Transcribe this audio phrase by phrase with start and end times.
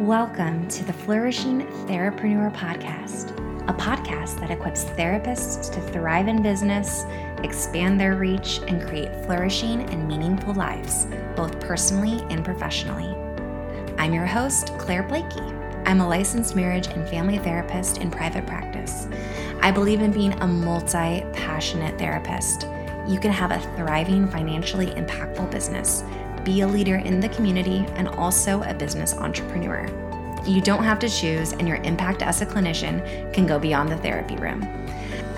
[0.00, 3.30] Welcome to the Flourishing Therapreneur Podcast,
[3.66, 7.06] a podcast that equips therapists to thrive in business,
[7.42, 13.16] expand their reach, and create flourishing and meaningful lives, both personally and professionally.
[13.96, 15.40] I'm your host, Claire Blakey.
[15.86, 19.08] I'm a licensed marriage and family therapist in private practice.
[19.62, 22.68] I believe in being a multi passionate therapist.
[23.06, 26.04] You can have a thriving, financially impactful business
[26.46, 29.84] be a leader in the community, and also a business entrepreneur.
[30.46, 33.96] You don't have to choose, and your impact as a clinician can go beyond the
[33.96, 34.62] therapy room.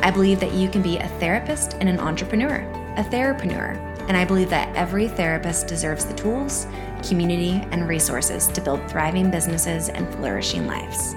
[0.02, 2.56] I believe that you can be a therapist and an entrepreneur,
[2.98, 6.66] a therapreneur, and I believe that every therapist deserves the tools,
[7.02, 11.14] community, and resources to build thriving businesses and flourishing lives.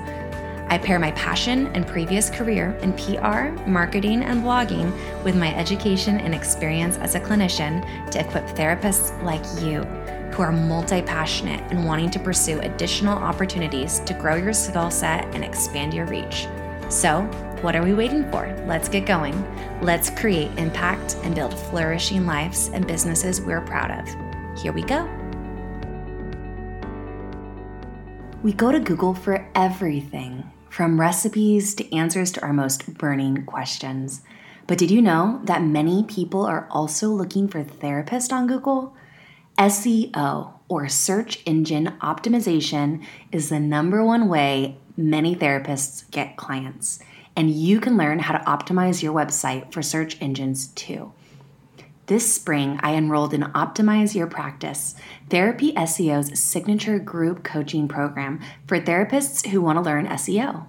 [0.72, 4.90] I pair my passion and previous career in PR, marketing, and blogging
[5.22, 9.84] with my education and experience as a clinician to equip therapists like you
[10.34, 15.26] who are multi passionate and wanting to pursue additional opportunities to grow your skill set
[15.36, 16.48] and expand your reach.
[16.88, 17.24] So,
[17.60, 18.48] what are we waiting for?
[18.66, 19.36] Let's get going.
[19.82, 24.58] Let's create impact and build flourishing lives and businesses we're proud of.
[24.58, 25.04] Here we go.
[28.42, 34.22] We go to Google for everything from recipes to answers to our most burning questions.
[34.68, 38.96] But did you know that many people are also looking for therapists on Google?
[39.60, 47.00] SEO, or search engine optimization, is the number one way many therapists get clients.
[47.36, 51.12] And you can learn how to optimize your website for search engines too.
[52.12, 54.96] This spring, I enrolled in Optimize Your Practice,
[55.30, 60.66] Therapy SEO's signature group coaching program for therapists who want to learn SEO.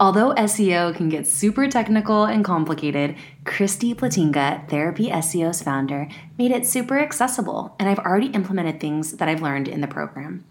[0.00, 3.14] Although SEO can get super technical and complicated,
[3.44, 9.28] Kristie Plantinga, Therapy SEO's founder, made it super accessible, and I've already implemented things that
[9.28, 10.44] I've learned in the program.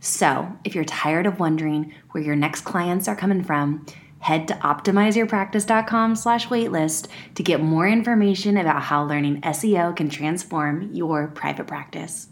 [0.00, 3.84] So, if you're tired of wondering where your next clients are coming from,
[4.22, 10.92] head to optimizeyourpractice.com slash waitlist to get more information about how learning SEO can transform
[10.92, 12.28] your private practice.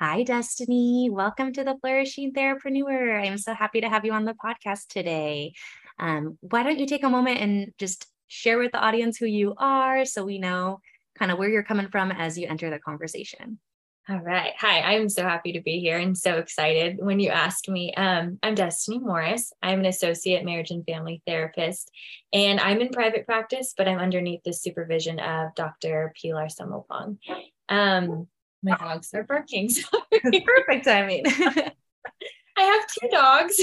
[0.00, 1.10] Hi, Destiny.
[1.10, 3.24] Welcome to the Flourishing Therapreneur.
[3.24, 5.52] I'm so happy to have you on the podcast today.
[5.98, 9.54] Um, why don't you take a moment and just share with the audience who you
[9.58, 10.80] are so we know
[11.18, 13.60] kind of where you're coming from as you enter the conversation?
[14.08, 14.52] All right.
[14.58, 17.94] Hi, I'm so happy to be here and so excited when you asked me.
[17.94, 19.52] Um, I'm Destiny Morris.
[19.62, 21.88] I'm an associate marriage and family therapist,
[22.32, 26.12] and I'm in private practice, but I'm underneath the supervision of Dr.
[26.20, 27.18] Pilar Samopong.
[27.68, 28.26] Um,
[28.64, 29.70] my dogs are barking.
[30.10, 31.22] Perfect timing.
[32.56, 33.60] I have two dogs.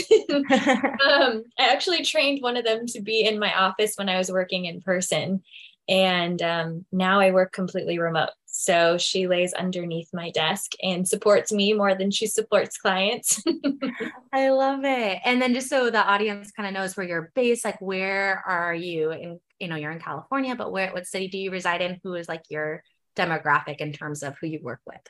[1.05, 4.31] um, I actually trained one of them to be in my office when I was
[4.31, 5.43] working in person.
[5.89, 8.29] And um, now I work completely remote.
[8.51, 13.43] So she lays underneath my desk and supports me more than she supports clients.
[14.33, 15.19] I love it.
[15.23, 18.73] And then just so the audience kind of knows where you're based, like where are
[18.73, 21.99] you in, you know, you're in California, but where, what city do you reside in?
[22.03, 22.83] Who is like your
[23.15, 25.01] demographic in terms of who you work with?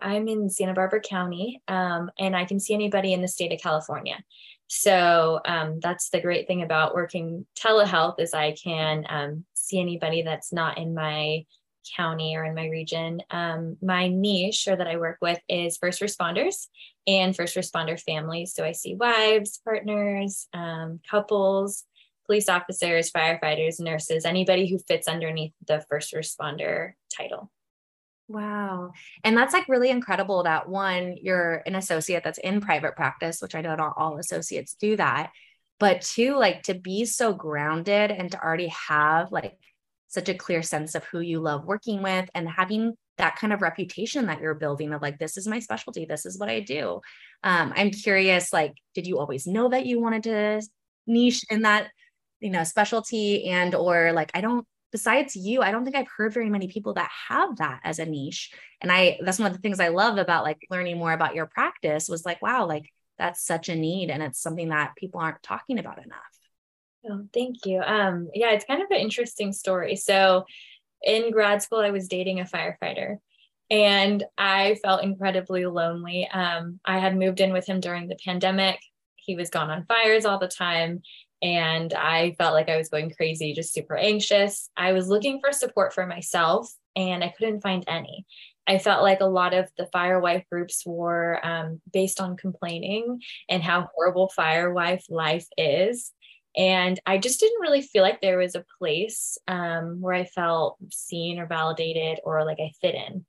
[0.00, 3.60] I'm in Santa Barbara County, um, and I can see anybody in the state of
[3.60, 4.16] California.
[4.68, 10.22] So um, that's the great thing about working telehealth is I can um, see anybody
[10.22, 11.44] that's not in my
[11.96, 13.20] county or in my region.
[13.30, 16.66] Um, my niche or that I work with is first responders
[17.06, 18.54] and first responder families.
[18.54, 21.84] So I see wives, partners, um, couples,
[22.26, 27.50] police officers, firefighters, nurses, anybody who fits underneath the first responder title.
[28.28, 28.92] Wow.
[29.22, 33.54] And that's like really incredible that one, you're an associate that's in private practice, which
[33.54, 35.30] I know not all associates do that.
[35.78, 39.56] But two, like to be so grounded and to already have like
[40.16, 43.60] such a clear sense of who you love working with and having that kind of
[43.60, 47.02] reputation that you're building of like this is my specialty this is what i do.
[47.44, 50.62] Um, i'm curious like did you always know that you wanted to
[51.06, 51.90] niche in that
[52.40, 53.44] you know specialty?
[53.50, 56.94] And or like i don't besides you i don't think i've heard very many people
[56.94, 58.54] that have that as a niche.
[58.80, 61.46] And i that's one of the things i love about like learning more about your
[61.46, 62.86] practice was like wow like
[63.18, 66.36] that's such a need and it's something that people aren't talking about enough
[67.08, 67.80] Oh, thank you.
[67.80, 69.96] Um, yeah, it's kind of an interesting story.
[69.96, 70.44] So,
[71.02, 73.18] in grad school, I was dating a firefighter,
[73.70, 76.28] and I felt incredibly lonely.
[76.28, 78.80] Um, I had moved in with him during the pandemic.
[79.16, 81.02] He was gone on fires all the time,
[81.42, 84.70] and I felt like I was going crazy, just super anxious.
[84.76, 88.26] I was looking for support for myself, and I couldn't find any.
[88.66, 93.20] I felt like a lot of the fire wife groups were um, based on complaining
[93.48, 96.12] and how horrible fire wife life is.
[96.56, 100.78] And I just didn't really feel like there was a place um, where I felt
[100.90, 103.26] seen or validated or like I fit in.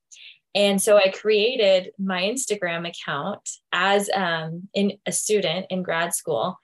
[0.56, 6.58] And so I created my Instagram account as um, in a student in grad school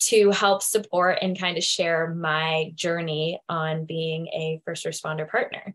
[0.00, 5.74] to help support and kind of share my journey on being a first responder partner.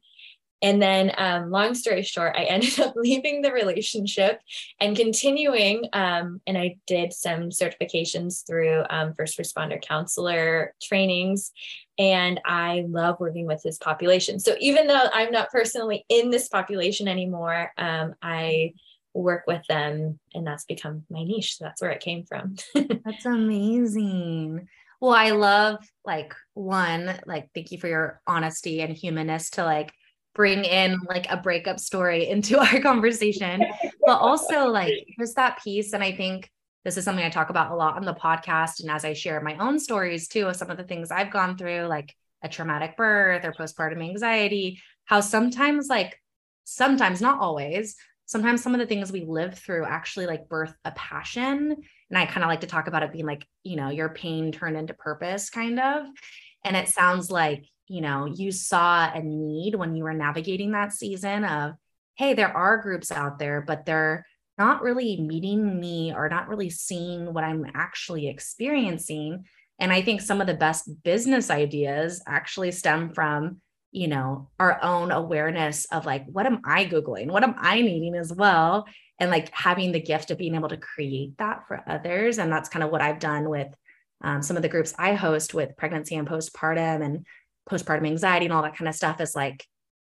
[0.64, 4.40] And then, um, long story short, I ended up leaving the relationship
[4.80, 5.90] and continuing.
[5.94, 11.52] Um, and I did some certifications through um, first responder counselor trainings.
[12.00, 14.40] And I love working with this population.
[14.40, 18.74] So even though I'm not personally in this population anymore, um, I
[19.14, 21.58] work with them and that's become my niche.
[21.58, 22.56] So that's where it came from.
[23.06, 24.68] that's amazing.
[25.00, 29.94] Well, I love like one, like, thank you for your honesty and humanness to like
[30.36, 33.64] bring in like a breakup story into our conversation,
[34.06, 35.94] but also like there's that piece.
[35.94, 36.50] And I think
[36.84, 38.82] this is something I talk about a lot on the podcast.
[38.82, 41.58] And as I share my own stories too, of some of the things I've gone
[41.58, 42.14] through, like
[42.44, 46.20] a traumatic birth or postpartum anxiety, how sometimes, like,
[46.66, 47.96] sometimes, not always,
[48.26, 51.76] sometimes some of the things we live through actually like birth a passion.
[52.10, 54.52] And I kind of like to talk about it being like, you know, your pain
[54.52, 56.06] turned into purpose, kind of.
[56.66, 60.94] And it sounds like you know, you saw a need when you were navigating that
[60.94, 61.74] season of,
[62.16, 64.26] hey, there are groups out there, but they're
[64.58, 69.46] not really meeting me or not really seeing what I'm actually experiencing.
[69.80, 74.82] And I think some of the best business ideas actually stem from, you know, our
[74.84, 77.32] own awareness of like, what am I Googling?
[77.32, 78.86] What am I needing as well?
[79.20, 82.38] And like having the gift of being able to create that for others.
[82.38, 83.68] And that's kind of what I've done with
[84.22, 87.26] um, some of the groups I host with pregnancy and postpartum and
[87.70, 89.66] postpartum anxiety and all that kind of stuff is like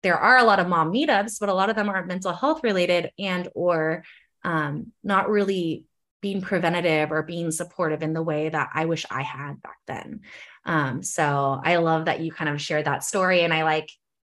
[0.03, 2.63] there are a lot of mom meetups but a lot of them are mental health
[2.63, 4.03] related and or
[4.43, 5.85] um, not really
[6.21, 10.21] being preventative or being supportive in the way that i wish i had back then.
[10.65, 13.89] Um, so i love that you kind of shared that story and i like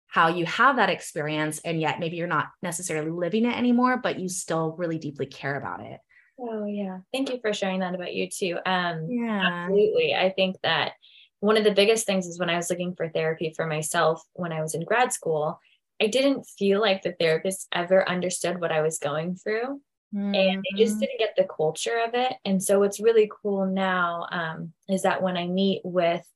[0.08, 4.18] how you have that experience and yet maybe you're not necessarily living it anymore but
[4.18, 6.00] you still really deeply care about it.
[6.40, 6.98] Oh yeah.
[7.12, 8.58] Thank you for sharing that about you too.
[8.64, 9.64] Um yeah.
[9.64, 10.14] absolutely.
[10.14, 10.92] I think that
[11.40, 14.52] one of the biggest things is when I was looking for therapy for myself when
[14.52, 15.60] I was in grad school,
[16.00, 19.80] I didn't feel like the therapist ever understood what I was going through.
[20.14, 20.34] Mm-hmm.
[20.34, 21.00] And they just mm-hmm.
[21.00, 22.34] didn't get the culture of it.
[22.44, 26.26] And so, what's really cool now um, is that when I meet with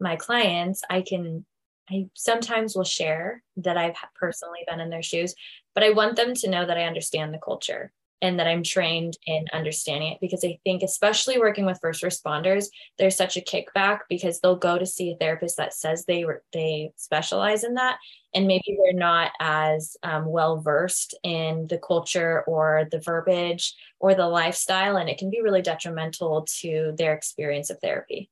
[0.00, 1.46] my clients, I can,
[1.88, 5.34] I sometimes will share that I've personally been in their shoes,
[5.74, 9.16] but I want them to know that I understand the culture and that I'm trained
[9.26, 12.66] in understanding it because I think, especially working with first responders,
[12.98, 16.92] there's such a kickback because they'll go to see a therapist that says they they
[16.96, 17.98] specialize in that,
[18.34, 24.14] and maybe they're not as um, well versed in the culture or the verbiage or
[24.14, 28.30] the lifestyle, and it can be really detrimental to their experience of therapy.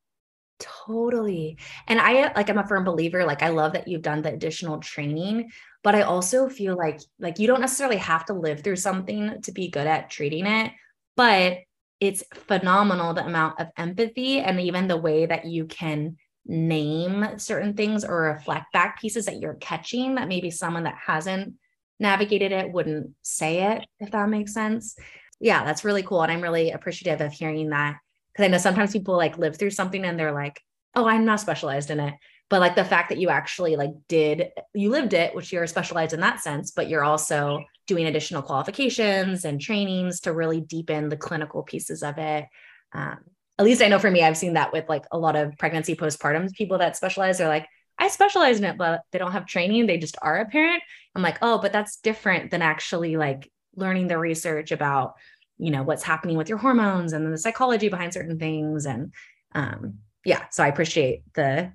[0.58, 1.58] Totally.
[1.86, 4.32] And I uh, like I'm a firm believer like I love that you've done the
[4.32, 5.50] additional training
[5.82, 9.52] but i also feel like like you don't necessarily have to live through something to
[9.52, 10.72] be good at treating it
[11.16, 11.58] but
[12.00, 16.16] it's phenomenal the amount of empathy and even the way that you can
[16.46, 21.54] name certain things or reflect back pieces that you're catching that maybe someone that hasn't
[22.00, 24.96] navigated it wouldn't say it if that makes sense
[25.40, 27.96] yeah that's really cool and i'm really appreciative of hearing that
[28.38, 30.62] because i know sometimes people like live through something and they're like
[30.94, 32.14] oh i'm not specialized in it.
[32.50, 36.14] But like the fact that you actually like did you lived it which you're specialized
[36.14, 41.16] in that sense but you're also doing additional qualifications and trainings to really deepen the
[41.16, 42.46] clinical pieces of it.
[42.92, 43.18] Um,
[43.58, 45.94] at least i know for me i've seen that with like a lot of pregnancy
[45.94, 47.38] postpartum people that specialize.
[47.42, 47.66] Are like
[47.98, 49.86] i specialize in it but they don't have training.
[49.86, 50.82] They just are a parent.
[51.14, 55.14] I'm like oh but that's different than actually like learning the research about
[55.58, 59.12] you know what's happening with your hormones and then the psychology behind certain things and
[59.54, 61.72] um yeah so i appreciate the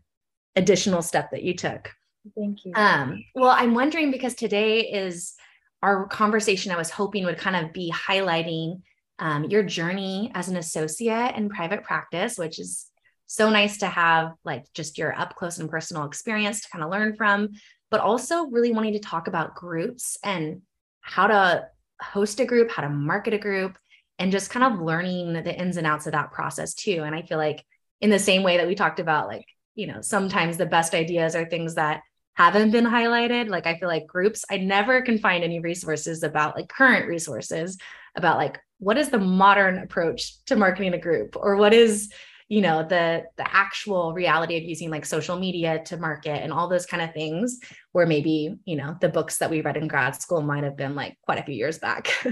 [0.55, 1.91] additional step that you took.
[2.37, 2.73] Thank you.
[2.75, 5.33] Um, well, I'm wondering because today is
[5.81, 8.81] our conversation, I was hoping would kind of be highlighting
[9.19, 12.87] um, your journey as an associate in private practice, which is
[13.27, 16.91] so nice to have like just your up close and personal experience to kind of
[16.91, 17.49] learn from,
[17.91, 20.61] but also really wanting to talk about groups and
[21.01, 21.67] how to
[22.01, 23.77] host a group, how to market a group,
[24.19, 27.03] and just kind of learning the ins and outs of that process too.
[27.03, 27.65] And I feel like
[28.01, 29.45] in the same way that we talked about like
[29.75, 32.01] you know, sometimes the best ideas are things that
[32.35, 33.50] haven't been highlighted.
[33.50, 37.77] Like I feel like groups, I never can find any resources about like current resources
[38.15, 42.12] about like what is the modern approach to marketing a group or what is
[42.53, 46.67] you know the the actual reality of using like social media to market and all
[46.67, 47.60] those kind of things
[47.93, 50.93] where maybe you know the books that we read in grad school might have been
[50.93, 52.31] like quite a few years back yeah.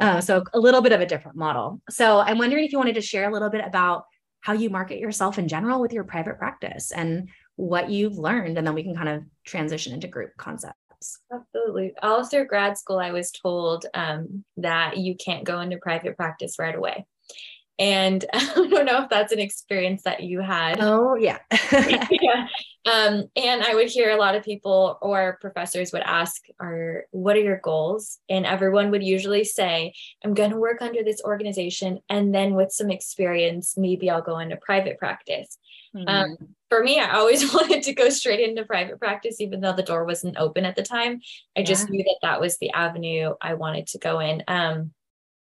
[0.00, 2.94] uh, so a little bit of a different model so i'm wondering if you wanted
[2.94, 4.04] to share a little bit about
[4.40, 8.56] how you market yourself in general with your private practice and what you've learned.
[8.56, 10.76] And then we can kind of transition into group concepts.
[11.32, 11.92] Absolutely.
[12.02, 16.56] All through grad school, I was told um, that you can't go into private practice
[16.58, 17.06] right away.
[17.80, 20.78] And I don't know if that's an experience that you had.
[20.80, 21.38] Oh, yeah.
[21.72, 22.46] yeah.
[22.86, 27.36] Um, and I would hear a lot of people or professors would ask, "Are what
[27.36, 29.92] are your goals?" And everyone would usually say,
[30.24, 34.38] "I'm going to work under this organization, and then with some experience, maybe I'll go
[34.38, 35.58] into private practice."
[35.94, 36.08] Mm-hmm.
[36.08, 36.36] Um,
[36.70, 40.06] for me, I always wanted to go straight into private practice, even though the door
[40.06, 41.20] wasn't open at the time.
[41.54, 41.66] I yeah.
[41.66, 44.42] just knew that that was the avenue I wanted to go in.
[44.48, 44.92] Um,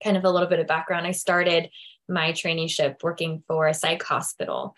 [0.03, 1.71] kind of a little bit of background: I started
[2.09, 4.75] my traineeship working for a psych hospital.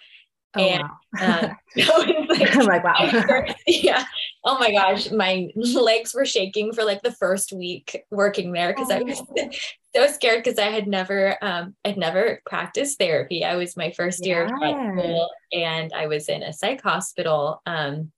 [0.57, 1.21] Oh, and wow.
[1.21, 1.49] uh,
[2.29, 3.45] like, I'm like, wow.
[3.67, 4.05] yeah.
[4.45, 5.11] Oh my gosh.
[5.11, 8.97] My legs were shaking for like the first week working there because oh.
[8.97, 9.49] I was oh.
[9.97, 13.45] so scared because I had never um I'd never practiced therapy.
[13.45, 14.35] I was my first yeah.
[14.35, 17.63] year of school and I was in a psych hospital.
[17.67, 18.13] Um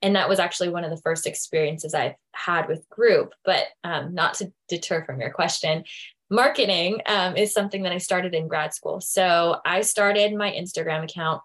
[0.00, 3.34] and that was actually one of the first experiences I've had with group.
[3.44, 5.84] But um, not to deter from your question,
[6.30, 9.00] marketing um, is something that I started in grad school.
[9.00, 11.42] So I started my Instagram account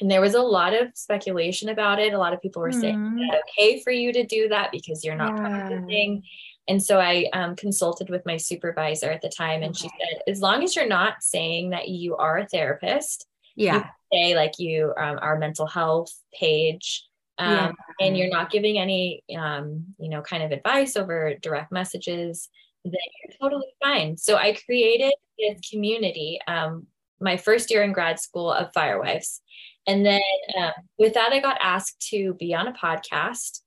[0.00, 2.14] and there was a lot of speculation about it.
[2.14, 2.80] A lot of people were mm.
[2.80, 3.36] saying mm-hmm.
[3.58, 5.42] okay for you to do that because you're not yeah.
[5.42, 6.22] practicing.
[6.68, 9.82] And so I um, consulted with my supervisor at the time, and okay.
[9.82, 13.26] she said, as long as you're not saying that you are a therapist,
[13.56, 17.04] yeah, say like you um, are mental health page,
[17.38, 17.72] um, yeah.
[18.00, 22.48] and you're not giving any, um, you know, kind of advice over direct messages,
[22.84, 24.16] then you're totally fine.
[24.16, 26.86] So I created this community um,
[27.20, 29.40] my first year in grad school of Firewives.
[29.86, 30.20] And then
[30.58, 33.60] um, with that, I got asked to be on a podcast.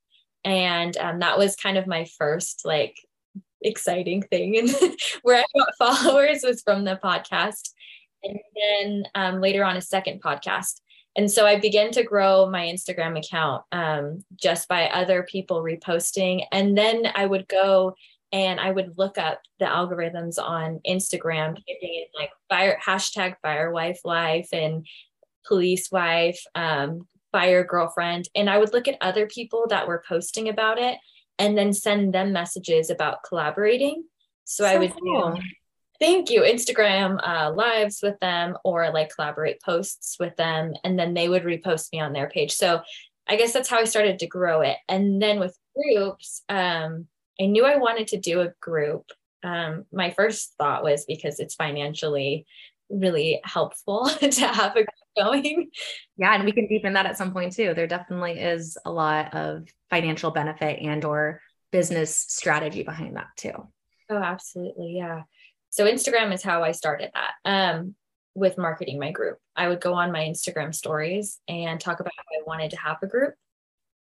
[0.44, 2.96] And um, that was kind of my first like
[3.62, 4.58] exciting thing.
[4.58, 4.70] And
[5.22, 7.70] where I got followers was from the podcast.
[8.22, 10.80] And then um, later on, a second podcast.
[11.16, 16.44] And so I began to grow my Instagram account um, just by other people reposting.
[16.52, 17.94] And then I would go
[18.32, 24.00] and I would look up the algorithms on Instagram, typing in like fire hashtag firewife
[24.04, 24.86] life and
[25.46, 28.28] police wife, um, fire girlfriend.
[28.34, 30.98] And I would look at other people that were posting about it
[31.38, 34.04] and then send them messages about collaborating.
[34.44, 35.32] So, so I would cool.
[35.32, 35.42] do
[35.98, 40.74] thank you Instagram uh, lives with them or like collaborate posts with them.
[40.84, 42.52] And then they would repost me on their page.
[42.52, 42.82] So
[43.26, 44.76] I guess that's how I started to grow it.
[44.88, 47.06] And then with groups, um,
[47.40, 49.10] I knew I wanted to do a group.
[49.42, 52.46] Um, my first thought was because it's financially
[52.88, 55.70] really helpful to have a group going.
[56.16, 57.74] Yeah, and we can deepen that at some point too.
[57.74, 61.40] There definitely is a lot of financial benefit and or
[61.72, 63.68] business strategy behind that too.
[64.08, 64.96] Oh, absolutely.
[64.96, 65.22] Yeah.
[65.70, 67.34] So Instagram is how I started that.
[67.44, 67.94] Um,
[68.36, 69.38] with marketing my group.
[69.56, 72.98] I would go on my Instagram stories and talk about how I wanted to have
[73.02, 73.34] a group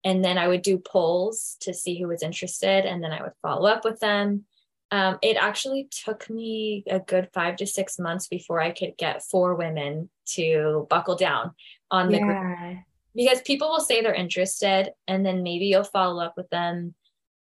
[0.04, 3.34] and then I would do polls to see who was interested, and then I would
[3.42, 4.46] follow up with them.
[4.90, 9.24] Um, it actually took me a good five to six months before I could get
[9.24, 11.52] four women to buckle down
[11.90, 12.26] on the yeah.
[12.26, 12.78] group
[13.16, 16.96] because people will say they're interested, and then maybe you'll follow up with them.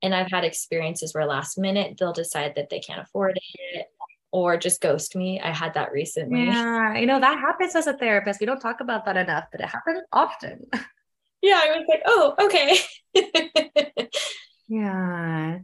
[0.03, 3.39] And I've had experiences where last minute they'll decide that they can't afford
[3.73, 3.87] it
[4.31, 5.41] or just ghost me.
[5.41, 6.45] I had that recently.
[6.45, 8.41] Yeah, you know, that happens as a therapist.
[8.41, 10.67] We don't talk about that enough, but it happens often.
[11.47, 14.09] yeah, I was like, oh, okay.
[14.69, 15.59] yeah.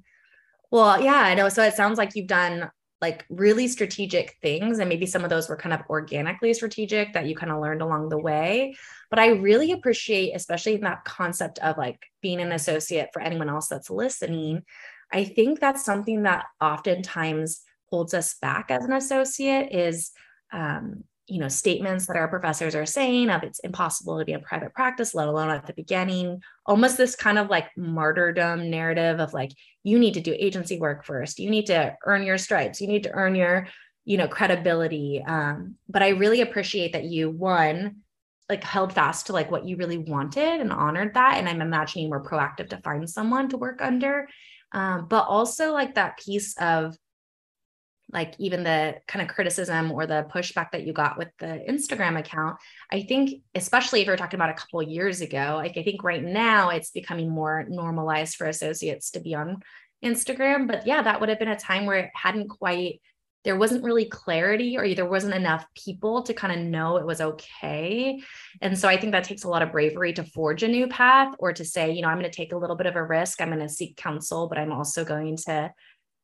[0.70, 1.48] Well, yeah, I know.
[1.48, 2.70] So it sounds like you've done
[3.00, 7.26] like really strategic things, and maybe some of those were kind of organically strategic that
[7.26, 8.74] you kind of learned along the way.
[9.10, 13.48] But I really appreciate, especially in that concept of like being an associate for anyone
[13.48, 14.62] else that's listening.
[15.12, 20.12] I think that's something that oftentimes holds us back as an associate is
[20.52, 24.42] um, you know statements that our professors are saying of it's impossible to be in
[24.42, 26.42] private practice let alone at the beginning.
[26.66, 29.50] Almost this kind of like martyrdom narrative of like
[29.82, 31.38] you need to do agency work first.
[31.38, 32.80] You need to earn your stripes.
[32.80, 33.68] You need to earn your
[34.04, 35.22] you know credibility.
[35.26, 38.02] Um, but i really appreciate that you one
[38.50, 42.10] like held fast to like what you really wanted and honored that and i'm imagining
[42.10, 44.28] we're proactive to find someone to work under.
[44.72, 46.96] Um, but also like that piece of
[48.12, 52.18] like even the kind of criticism or the pushback that you got with the Instagram
[52.18, 52.58] account,
[52.90, 56.22] I think, especially if you're talking about a couple years ago, like I think right
[56.22, 59.62] now it's becoming more normalized for associates to be on
[60.04, 60.66] Instagram.
[60.66, 63.00] But yeah, that would have been a time where it hadn't quite,
[63.44, 67.22] there wasn't really clarity or there wasn't enough people to kind of know it was
[67.22, 68.20] okay.
[68.60, 71.34] And so I think that takes a lot of bravery to forge a new path
[71.38, 73.40] or to say, you know, I'm going to take a little bit of a risk.
[73.40, 75.72] I'm going to seek counsel, but I'm also going to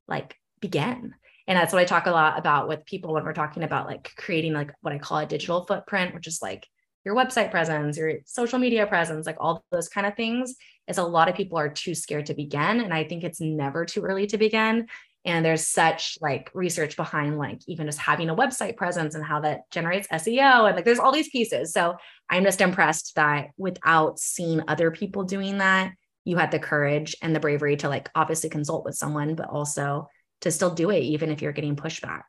[0.06, 1.14] like begin
[1.48, 4.12] and that's what i talk a lot about with people when we're talking about like
[4.16, 6.68] creating like what i call a digital footprint which is like
[7.04, 10.54] your website presence your social media presence like all those kind of things
[10.88, 12.80] is a lot of people are too scared to begin.
[12.80, 14.88] And I think it's never too early to begin.
[15.24, 19.40] And there's such like research behind like even just having a website presence and how
[19.40, 20.66] that generates SEO.
[20.66, 21.72] And like there's all these pieces.
[21.72, 21.96] So
[22.30, 25.92] I'm just impressed that without seeing other people doing that,
[26.24, 30.08] you had the courage and the bravery to like obviously consult with someone, but also
[30.42, 32.22] to still do it, even if you're getting pushback.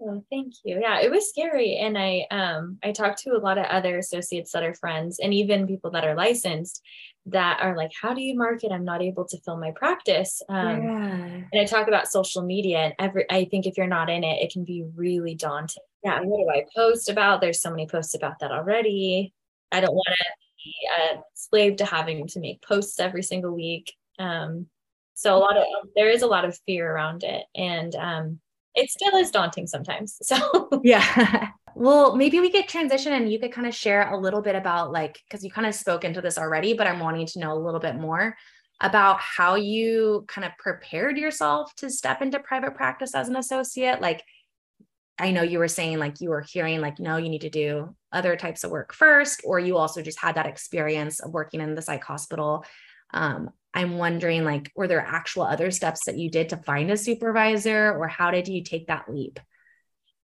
[0.00, 0.78] Oh, thank you.
[0.80, 1.76] Yeah, it was scary.
[1.76, 5.34] And I um I talked to a lot of other associates that are friends and
[5.34, 6.82] even people that are licensed
[7.26, 8.70] that are like, how do you market?
[8.70, 10.40] I'm not able to fill my practice.
[10.48, 11.40] Um, yeah.
[11.52, 14.42] and I talk about social media and every I think if you're not in it,
[14.42, 15.82] it can be really daunting.
[16.04, 17.40] Yeah, what do I post about?
[17.40, 19.34] There's so many posts about that already.
[19.72, 20.24] I don't want to
[20.64, 23.92] be a slave to having to make posts every single week.
[24.18, 24.66] Um,
[25.18, 25.64] so a lot of
[25.96, 27.44] there is a lot of fear around it.
[27.56, 28.40] And um
[28.76, 30.16] it still is daunting sometimes.
[30.22, 31.48] So yeah.
[31.74, 34.92] well, maybe we could transition and you could kind of share a little bit about
[34.92, 37.58] like, because you kind of spoke into this already, but I'm wanting to know a
[37.58, 38.36] little bit more
[38.80, 44.00] about how you kind of prepared yourself to step into private practice as an associate.
[44.00, 44.22] Like,
[45.18, 47.96] I know you were saying like you were hearing like, no, you need to do
[48.12, 51.74] other types of work first, or you also just had that experience of working in
[51.74, 52.64] the psych hospital.
[53.12, 56.96] Um, I'm wondering like, were there actual other steps that you did to find a
[56.96, 59.38] supervisor or how did you take that leap?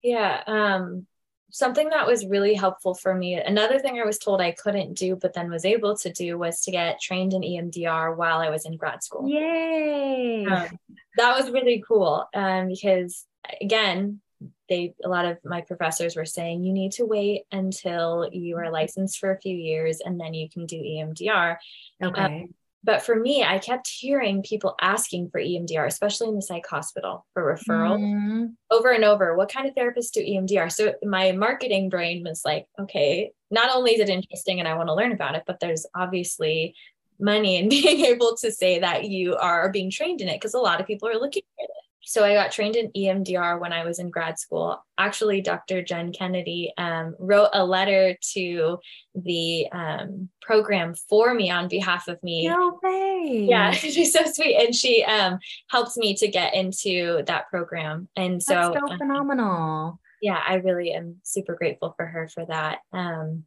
[0.03, 0.43] Yeah.
[0.47, 1.07] Um,
[1.51, 3.35] something that was really helpful for me.
[3.35, 6.61] Another thing I was told I couldn't do, but then was able to do was
[6.63, 9.29] to get trained in EMDR while I was in grad school.
[9.29, 10.47] Yay.
[10.47, 10.69] Um,
[11.17, 12.27] that was really cool.
[12.35, 13.27] Um, because
[13.61, 14.21] again,
[14.69, 18.71] they a lot of my professors were saying you need to wait until you are
[18.71, 21.57] licensed for a few years and then you can do EMDR.
[22.03, 22.23] Okay.
[22.23, 26.67] Um, but for me, I kept hearing people asking for EMDR, especially in the psych
[26.67, 28.47] hospital for referral mm-hmm.
[28.71, 29.37] over and over.
[29.37, 30.73] What kind of therapists do EMDR?
[30.73, 34.89] So my marketing brain was like, okay, not only is it interesting and I want
[34.89, 36.75] to learn about it, but there's obviously
[37.19, 40.59] money in being able to say that you are being trained in it because a
[40.59, 41.71] lot of people are looking for it
[42.03, 44.83] so I got trained in EMDR when I was in grad school.
[44.99, 45.83] Actually, Dr.
[45.83, 48.79] Jen Kennedy um, wrote a letter to
[49.15, 52.49] the um, program for me on behalf of me.
[52.49, 53.47] No way.
[53.49, 58.09] Yeah, she's so sweet, and she um, helps me to get into that program.
[58.17, 60.01] And so, so um, phenomenal.
[60.23, 62.79] Yeah, I really am super grateful for her for that.
[62.93, 63.45] Um,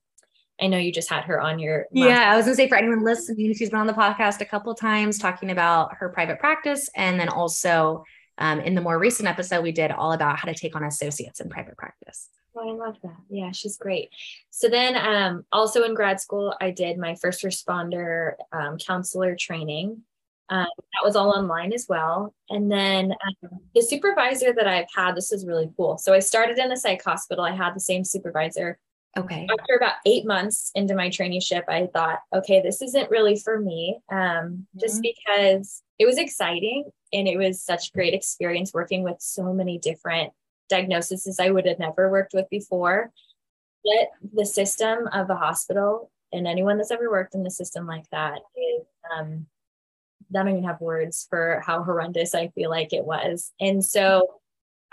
[0.61, 1.87] I know you just had her on your.
[1.91, 4.73] Yeah, I was gonna say for anyone listening, she's been on the podcast a couple
[4.75, 8.03] times talking about her private practice, and then also
[8.37, 11.39] um, in the more recent episode, we did all about how to take on associates
[11.39, 12.29] in private practice.
[12.55, 13.17] Oh, I love that.
[13.29, 14.09] Yeah, she's great.
[14.51, 20.01] So then, um, also in grad school, I did my first responder um, counselor training.
[20.49, 22.35] Um, that was all online as well.
[22.49, 25.97] And then um, the supervisor that I've had, this is really cool.
[25.97, 27.43] So I started in the psych hospital.
[27.43, 28.77] I had the same supervisor.
[29.15, 29.47] Okay.
[29.59, 33.99] After about eight months into my traineeship, I thought, okay, this isn't really for me.
[34.11, 34.79] Um, mm-hmm.
[34.79, 39.77] Just because it was exciting and it was such great experience working with so many
[39.77, 40.33] different
[40.67, 43.11] diagnoses I would have never worked with before.
[43.83, 48.09] But the system of a hospital and anyone that's ever worked in the system like
[48.11, 49.45] that is um,
[50.33, 53.51] I don't even have words for how horrendous I feel like it was.
[53.59, 54.41] And so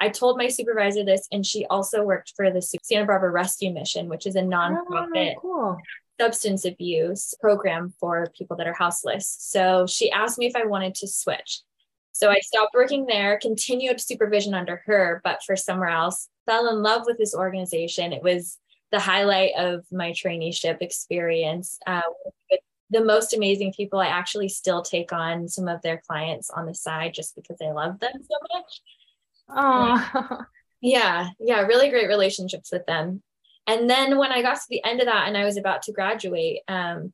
[0.00, 4.08] I told my supervisor this, and she also worked for the Santa Barbara Rescue Mission,
[4.08, 5.78] which is a nonprofit oh, cool.
[6.18, 9.36] substance abuse program for people that are houseless.
[9.38, 11.60] So she asked me if I wanted to switch.
[12.12, 16.82] So I stopped working there, continued supervision under her, but for somewhere else, fell in
[16.82, 18.12] love with this organization.
[18.12, 18.58] It was
[18.90, 21.78] the highlight of my traineeship experience.
[21.86, 22.00] Uh,
[22.90, 24.00] the most amazing people.
[24.00, 27.70] I actually still take on some of their clients on the side just because I
[27.70, 28.80] love them so much.
[29.54, 30.40] Oh,
[30.80, 33.22] yeah, yeah, really great relationships with them.
[33.66, 35.92] And then when I got to the end of that and I was about to
[35.92, 37.12] graduate, um,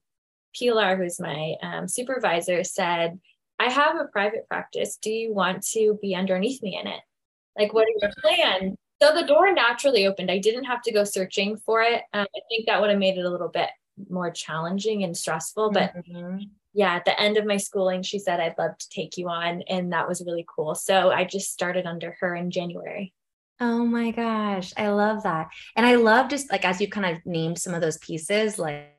[0.58, 3.18] Pilar, who's my um, supervisor, said,
[3.58, 4.98] I have a private practice.
[5.00, 7.00] Do you want to be underneath me in it?
[7.58, 8.76] Like, what are your plans?
[9.02, 10.30] So the door naturally opened.
[10.30, 12.02] I didn't have to go searching for it.
[12.12, 13.68] Um, I think that would have made it a little bit
[14.08, 15.70] more challenging and stressful.
[15.70, 16.38] But mm-hmm.
[16.76, 19.62] Yeah, at the end of my schooling, she said, I'd love to take you on.
[19.62, 20.74] And that was really cool.
[20.74, 23.14] So I just started under her in January.
[23.60, 24.74] Oh my gosh.
[24.76, 25.48] I love that.
[25.74, 28.94] And I love just like as you kind of named some of those pieces, like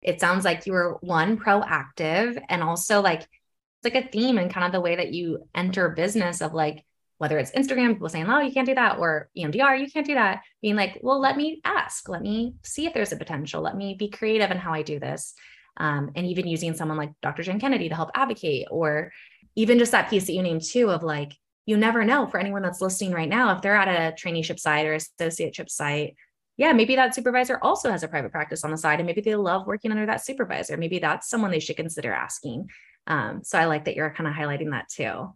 [0.00, 4.52] it sounds like you were one proactive and also like it's like a theme and
[4.54, 6.84] kind of the way that you enter business of like
[7.16, 10.14] whether it's Instagram, people saying, oh, you can't do that, or EMDR, you can't do
[10.14, 13.76] that, being like, well, let me ask, let me see if there's a potential, let
[13.76, 15.34] me be creative in how I do this.
[15.78, 17.42] Um, and even using someone like Dr.
[17.42, 19.12] Jen Kennedy to help advocate, or
[19.54, 21.32] even just that piece that you named too of like,
[21.66, 24.86] you never know for anyone that's listening right now, if they're at a traineeship site
[24.86, 26.16] or associateship site,
[26.56, 29.36] yeah, maybe that supervisor also has a private practice on the side and maybe they
[29.36, 30.76] love working under that supervisor.
[30.76, 32.68] Maybe that's someone they should consider asking.
[33.06, 35.32] Um, so I like that you're kind of highlighting that too.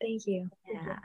[0.00, 0.48] Thank you.
[0.72, 0.98] Yeah.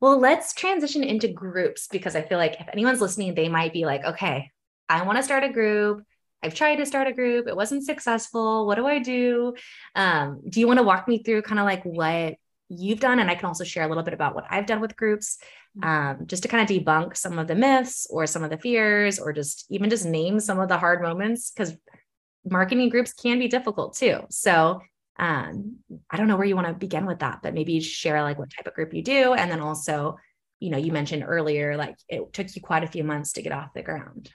[0.00, 3.86] Well, let's transition into groups because I feel like if anyone's listening, they might be
[3.86, 4.50] like, okay,
[4.88, 6.02] I want to start a group.
[6.42, 7.46] I've tried to start a group.
[7.46, 8.66] It wasn't successful.
[8.66, 9.54] What do I do?
[9.94, 12.34] Um, do you want to walk me through kind of like what
[12.68, 13.20] you've done?
[13.20, 15.38] And I can also share a little bit about what I've done with groups,
[15.78, 15.88] mm-hmm.
[15.88, 19.18] um, just to kind of debunk some of the myths or some of the fears,
[19.18, 21.76] or just even just name some of the hard moments because
[22.44, 24.20] marketing groups can be difficult too.
[24.30, 24.80] So
[25.18, 25.76] um,
[26.10, 28.50] I don't know where you want to begin with that, but maybe share like what
[28.50, 29.34] type of group you do.
[29.34, 30.18] And then also,
[30.58, 33.52] you know, you mentioned earlier, like it took you quite a few months to get
[33.52, 34.30] off the ground.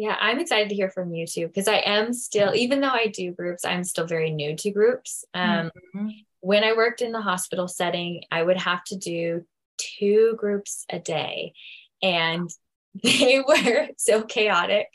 [0.00, 3.08] Yeah, I'm excited to hear from you too, because I am still, even though I
[3.08, 5.26] do groups, I'm still very new to groups.
[5.34, 6.08] Um, mm-hmm.
[6.40, 9.44] When I worked in the hospital setting, I would have to do
[9.76, 11.52] two groups a day.
[12.02, 12.48] And
[13.02, 14.86] they were so chaotic.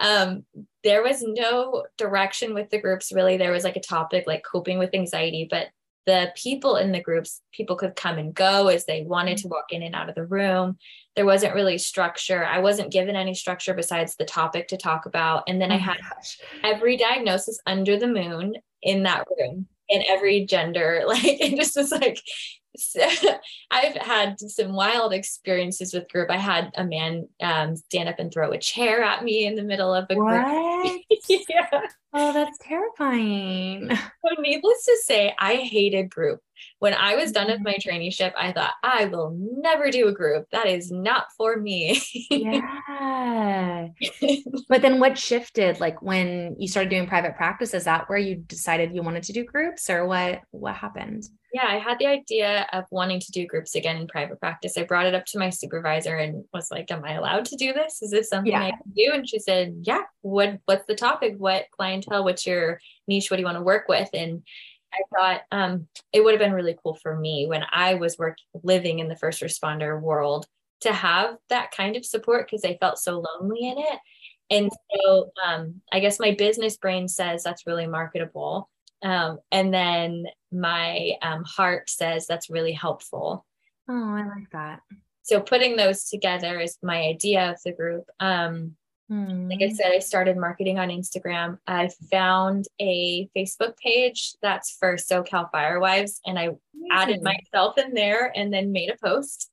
[0.00, 0.44] Um,
[0.84, 3.36] there was no direction with the groups, really.
[3.36, 5.66] There was like a topic like coping with anxiety, but
[6.06, 9.72] the people in the groups, people could come and go as they wanted to walk
[9.72, 10.78] in and out of the room.
[11.16, 12.44] There wasn't really structure.
[12.44, 15.44] I wasn't given any structure besides the topic to talk about.
[15.46, 16.38] And then oh I had gosh.
[16.62, 21.04] every diagnosis under the moon in that room in every gender.
[21.08, 22.20] Like it just was like
[22.76, 23.06] so
[23.70, 26.30] I've had some wild experiences with group.
[26.30, 29.62] I had a man um, stand up and throw a chair at me in the
[29.62, 30.82] middle of a what?
[30.82, 31.02] group.
[31.48, 31.80] yeah.
[32.16, 33.90] Oh, that's terrifying.
[33.90, 36.40] So needless to say, I hated group.
[36.78, 40.46] When I was done with my traineeship, I thought I will never do a group.
[40.50, 42.00] That is not for me.
[42.30, 43.88] yeah.
[44.68, 45.80] but then what shifted?
[45.80, 49.32] Like when you started doing private practice, is that where you decided you wanted to
[49.32, 51.28] do groups or what what happened?
[51.54, 54.76] yeah, I had the idea of wanting to do groups again in private practice.
[54.76, 57.72] I brought it up to my supervisor and was like, "Am I allowed to do
[57.72, 58.02] this?
[58.02, 58.64] Is this something yeah.
[58.64, 60.02] I can do?" And she said, "Yeah.
[60.22, 61.36] What What's the topic?
[61.38, 61.66] What
[62.04, 62.24] clientele?
[62.24, 63.30] What's your niche?
[63.30, 64.42] What do you want to work with?" And
[64.92, 68.36] I thought um, it would have been really cool for me when I was work
[68.62, 70.46] living in the first responder world
[70.80, 73.98] to have that kind of support because I felt so lonely in it.
[74.50, 78.68] And so um, I guess my business brain says that's really marketable.
[79.02, 83.44] Um, and then my um, heart says that's really helpful.
[83.88, 84.80] Oh, I like that.
[85.22, 88.04] So putting those together is my idea of the group.
[88.20, 88.76] Um,
[89.08, 89.48] hmm.
[89.48, 91.58] Like I said, I started marketing on Instagram.
[91.66, 96.88] I found a Facebook page that's for SoCal Firewives, and I Amazing.
[96.90, 99.50] added myself in there and then made a post.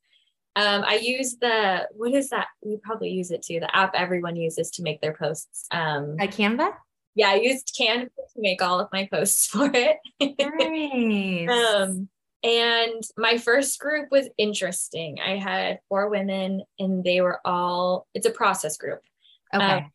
[0.55, 2.47] Um, I use the what is that?
[2.61, 3.59] You probably use it too.
[3.59, 5.67] The app everyone uses to make their posts.
[5.71, 6.73] Um, a Canva
[7.15, 9.97] yeah, I used Canva to make all of my posts for it.
[10.19, 11.49] Nice.
[11.49, 12.09] um,
[12.43, 15.19] and my first group was interesting.
[15.23, 18.07] I had four women, and they were all.
[18.13, 19.01] It's a process group.
[19.53, 19.65] Okay.
[19.65, 19.91] Um,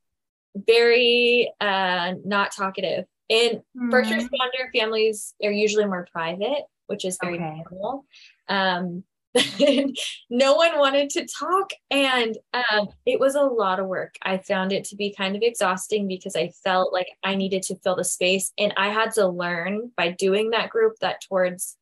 [0.66, 3.04] very uh, not talkative.
[3.28, 3.90] And mm-hmm.
[3.90, 7.62] first responder families are usually more private, which is very okay.
[7.70, 8.06] normal.
[8.48, 9.04] Um,
[10.30, 14.72] no one wanted to talk and um, it was a lot of work i found
[14.72, 18.04] it to be kind of exhausting because i felt like i needed to fill the
[18.04, 21.76] space and i had to learn by doing that group that towards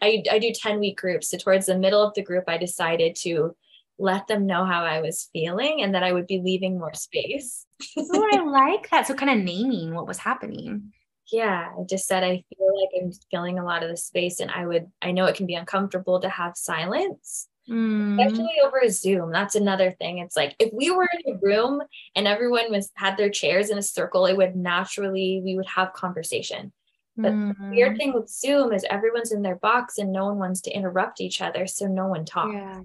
[0.00, 3.16] I, I do 10 week groups so towards the middle of the group i decided
[3.22, 3.56] to
[3.98, 7.66] let them know how i was feeling and that i would be leaving more space
[7.98, 10.92] oh i like that so kind of naming what was happening
[11.32, 14.50] yeah, I just said I feel like I'm filling a lot of the space and
[14.50, 17.48] I would I know it can be uncomfortable to have silence.
[17.68, 18.20] Mm.
[18.20, 19.32] Especially over Zoom.
[19.32, 20.18] That's another thing.
[20.18, 21.80] It's like if we were in a room
[22.14, 25.94] and everyone was had their chairs in a circle, it would naturally we would have
[25.94, 26.72] conversation.
[27.16, 27.56] But mm.
[27.56, 27.96] the weird mm-hmm.
[27.96, 31.40] thing with Zoom is everyone's in their box and no one wants to interrupt each
[31.40, 32.54] other, so no one talks.
[32.54, 32.80] Yeah.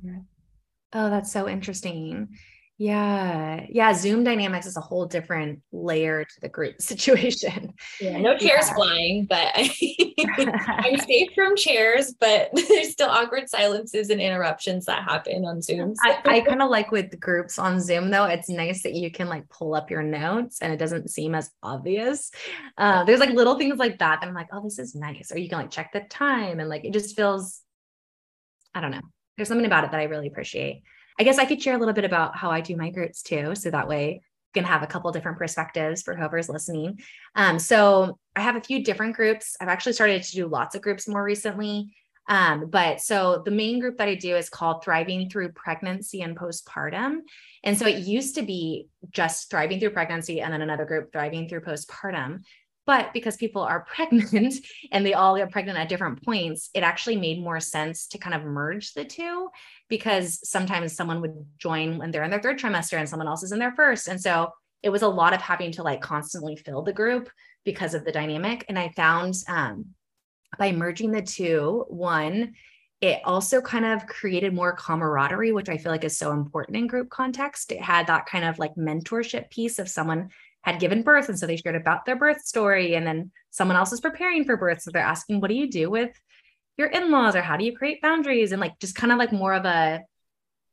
[0.94, 2.30] Oh, that's so interesting.
[2.80, 3.66] Yeah.
[3.68, 3.92] Yeah.
[3.92, 7.74] Zoom dynamics is a whole different layer to the group situation.
[8.00, 8.20] Yeah.
[8.20, 8.74] No chairs yeah.
[8.74, 9.52] flying, but
[10.66, 15.94] I'm safe from chairs, but there's still awkward silences and interruptions that happen on Zoom.
[16.02, 19.28] I, I kind of like with groups on Zoom, though, it's nice that you can
[19.28, 22.32] like pull up your notes and it doesn't seem as obvious.
[22.78, 25.34] Uh, there's like little things like that that I'm like, oh, this is nice.
[25.34, 27.60] Or you can like check the time and like it just feels,
[28.74, 29.02] I don't know.
[29.40, 30.84] There's something about it that I really appreciate.
[31.18, 33.56] I guess I could share a little bit about how I do my groups too.
[33.56, 37.00] So that way you can have a couple different perspectives for whoever's listening.
[37.36, 39.56] Um, so I have a few different groups.
[39.62, 41.94] I've actually started to do lots of groups more recently.
[42.28, 46.38] Um, but so the main group that I do is called Thriving Through Pregnancy and
[46.38, 47.20] Postpartum.
[47.64, 51.48] And so it used to be just thriving through pregnancy and then another group thriving
[51.48, 52.42] through postpartum.
[52.90, 54.56] But because people are pregnant
[54.92, 58.34] and they all get pregnant at different points, it actually made more sense to kind
[58.34, 59.50] of merge the two
[59.90, 63.52] because sometimes someone would join when they're in their third trimester and someone else is
[63.52, 64.08] in their first.
[64.08, 67.30] And so it was a lot of having to like constantly fill the group
[67.64, 68.66] because of the dynamic.
[68.68, 69.90] And I found um,
[70.58, 72.54] by merging the two, one,
[73.02, 76.88] it also kind of created more camaraderie, which I feel like is so important in
[76.88, 77.72] group context.
[77.72, 80.30] It had that kind of like mentorship piece of someone
[80.62, 81.30] had given birth.
[81.30, 82.96] And so they shared about their birth story.
[82.96, 84.82] And then someone else is preparing for birth.
[84.82, 86.12] So they're asking, what do you do with
[86.78, 88.52] your in laws or how do you create boundaries?
[88.52, 90.02] And like just kind of like more of a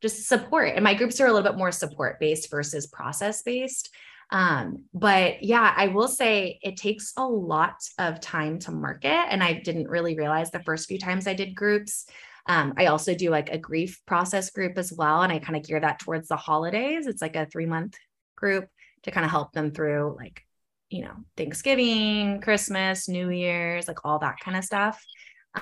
[0.02, 0.72] just support.
[0.74, 3.90] And my groups are a little bit more support based versus process based.
[4.30, 9.08] Um, but yeah, I will say it takes a lot of time to market.
[9.08, 12.06] And I didn't really realize the first few times I did groups.
[12.48, 15.22] Um, I also do like a grief process group as well.
[15.22, 17.06] And I kind of gear that towards the holidays.
[17.06, 17.96] It's like a three month
[18.36, 18.68] group
[19.06, 20.42] to kind of help them through like,
[20.90, 25.02] you know, Thanksgiving, Christmas, New Year's, like all that kind of stuff.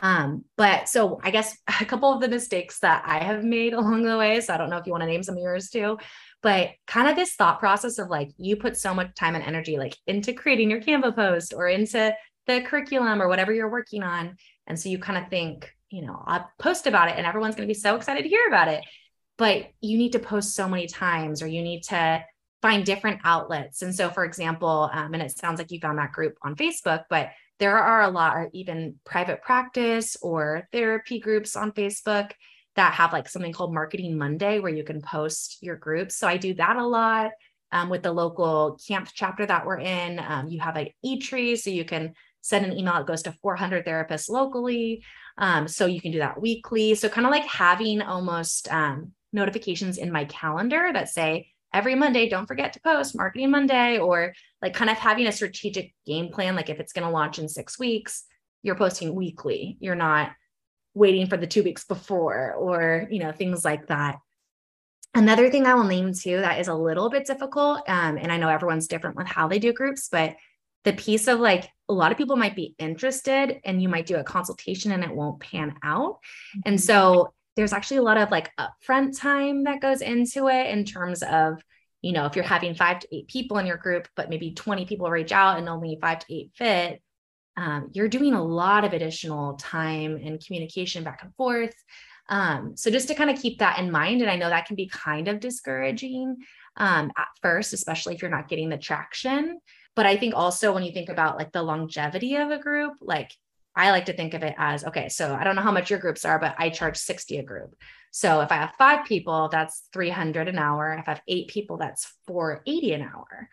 [0.02, 4.02] Um, but so I guess a couple of the mistakes that I have made along
[4.02, 4.40] the way.
[4.40, 5.98] So I don't know if you want to name some of yours too,
[6.42, 9.78] but kind of this thought process of like you put so much time and energy
[9.78, 12.14] like into creating your Canva post or into
[12.46, 14.36] the curriculum or whatever you're working on.
[14.66, 17.68] And so you kind of think, you know, I'll post about it and everyone's going
[17.68, 18.84] to be so excited to hear about it.
[19.36, 22.24] But you need to post so many times or you need to
[22.64, 23.82] find different outlets.
[23.82, 27.02] And so, for example, um, and it sounds like you found that group on Facebook,
[27.10, 32.30] but there are a lot of even private practice or therapy groups on Facebook
[32.76, 36.16] that have like something called Marketing Monday where you can post your groups.
[36.16, 37.32] So I do that a lot.
[37.70, 41.68] Um, with the local CAMFT chapter that we're in, um, you have an e-tree, so
[41.68, 42.96] you can send an email.
[42.96, 45.04] It goes to 400 therapists locally.
[45.36, 46.94] Um, so you can do that weekly.
[46.94, 52.28] So kind of like having almost um, notifications in my calendar that say every Monday,
[52.28, 54.32] don't forget to post Marketing Monday, or
[54.62, 56.56] like kind of having a strategic game plan.
[56.56, 58.24] Like if it's going to launch in six weeks,
[58.62, 59.76] you're posting weekly.
[59.80, 60.30] You're not
[60.94, 64.16] waiting for the two weeks before or you know things like that
[65.14, 68.36] another thing i will name too that is a little bit difficult um, and i
[68.36, 70.36] know everyone's different with how they do groups but
[70.84, 74.16] the piece of like a lot of people might be interested and you might do
[74.16, 76.18] a consultation and it won't pan out
[76.64, 76.82] and mm-hmm.
[76.82, 81.22] so there's actually a lot of like upfront time that goes into it in terms
[81.22, 81.62] of
[82.02, 84.86] you know if you're having five to eight people in your group but maybe 20
[84.86, 87.00] people reach out and only five to eight fit
[87.56, 91.74] um, you're doing a lot of additional time and communication back and forth.
[92.28, 94.76] Um, so just to kind of keep that in mind, and I know that can
[94.76, 96.36] be kind of discouraging
[96.76, 99.60] um, at first, especially if you're not getting the traction.
[99.94, 103.30] But I think also when you think about like the longevity of a group, like
[103.76, 105.98] I like to think of it as okay, so I don't know how much your
[105.98, 107.74] groups are, but I charge 60 a group.
[108.12, 110.94] So if I have five people, that's 300 an hour.
[110.94, 113.48] If I have eight people, that's 480 an hour.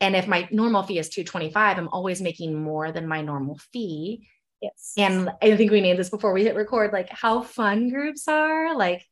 [0.00, 4.26] And if my normal fee is 225, I'm always making more than my normal fee.
[4.62, 4.94] Yes.
[4.96, 8.76] And I think we named this before we hit record, like how fun groups are,
[8.76, 9.04] like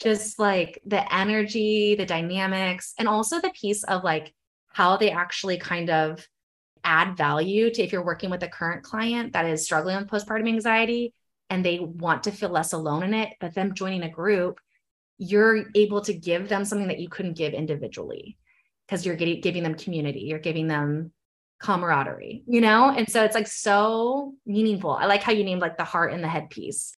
[0.00, 4.34] just like the energy, the dynamics, and also the piece of like
[4.68, 6.26] how they actually kind of
[6.84, 10.48] add value to if you're working with a current client that is struggling with postpartum
[10.48, 11.14] anxiety
[11.50, 14.58] and they want to feel less alone in it, but them joining a group,
[15.18, 18.36] you're able to give them something that you couldn't give individually
[18.86, 21.12] because you're getting giving them community, you're giving them
[21.60, 22.90] camaraderie, you know?
[22.90, 24.90] And so it's like so meaningful.
[24.90, 26.94] I like how you named like the heart and the headpiece.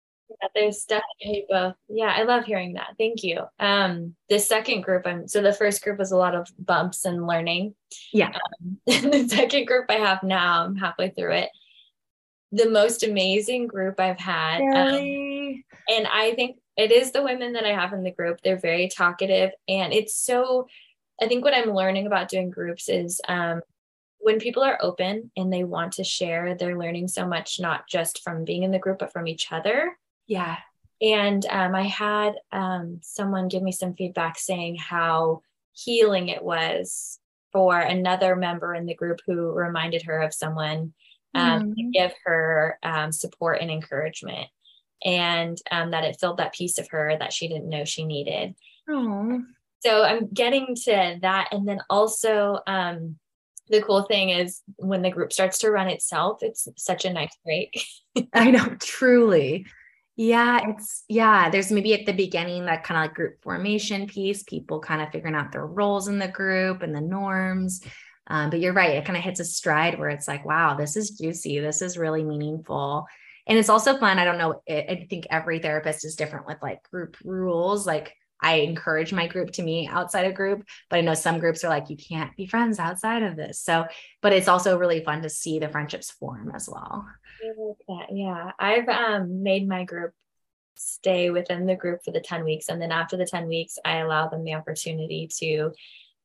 [0.55, 1.75] There's definitely both.
[1.89, 2.95] Yeah, I love hearing that.
[2.97, 3.41] Thank you.
[3.59, 7.27] Um, the second group, I'm so the first group was a lot of bumps and
[7.27, 7.75] learning.
[8.11, 8.29] Yeah.
[8.29, 11.49] Um, the second group I have now, I'm halfway through it.
[12.51, 14.59] The most amazing group I've had.
[14.59, 15.65] Really?
[15.71, 18.39] Um, and I think it is the women that I have in the group.
[18.41, 20.67] They're very talkative and it's so
[21.21, 23.61] I think what I'm learning about doing groups is um,
[24.19, 28.23] when people are open and they want to share, they're learning so much, not just
[28.23, 29.97] from being in the group, but from each other.
[30.27, 30.57] Yeah.
[31.01, 35.41] And um, I had um, someone give me some feedback saying how
[35.73, 37.19] healing it was
[37.51, 40.93] for another member in the group who reminded her of someone
[41.35, 41.75] um, mm.
[41.75, 44.47] to give her um, support and encouragement,
[45.03, 48.55] and um, that it filled that piece of her that she didn't know she needed.
[49.83, 53.17] So i'm getting to that and then also um,
[53.67, 57.35] the cool thing is when the group starts to run itself it's such a nice
[57.43, 57.85] break
[58.33, 59.65] i know truly
[60.15, 64.43] yeah it's yeah there's maybe at the beginning that kind of like group formation piece
[64.43, 67.81] people kind of figuring out their roles in the group and the norms
[68.27, 70.95] um, but you're right it kind of hits a stride where it's like wow this
[70.95, 73.07] is juicy this is really meaningful
[73.47, 76.83] and it's also fun i don't know i think every therapist is different with like
[76.91, 81.13] group rules like I encourage my group to meet outside a group, but I know
[81.13, 83.61] some groups are like, you can't be friends outside of this.
[83.61, 83.85] So,
[84.21, 87.07] but it's also really fun to see the friendships form as well.
[87.87, 88.51] Like yeah.
[88.59, 90.13] I've um, made my group
[90.75, 92.69] stay within the group for the 10 weeks.
[92.69, 95.71] And then after the 10 weeks, I allow them the opportunity to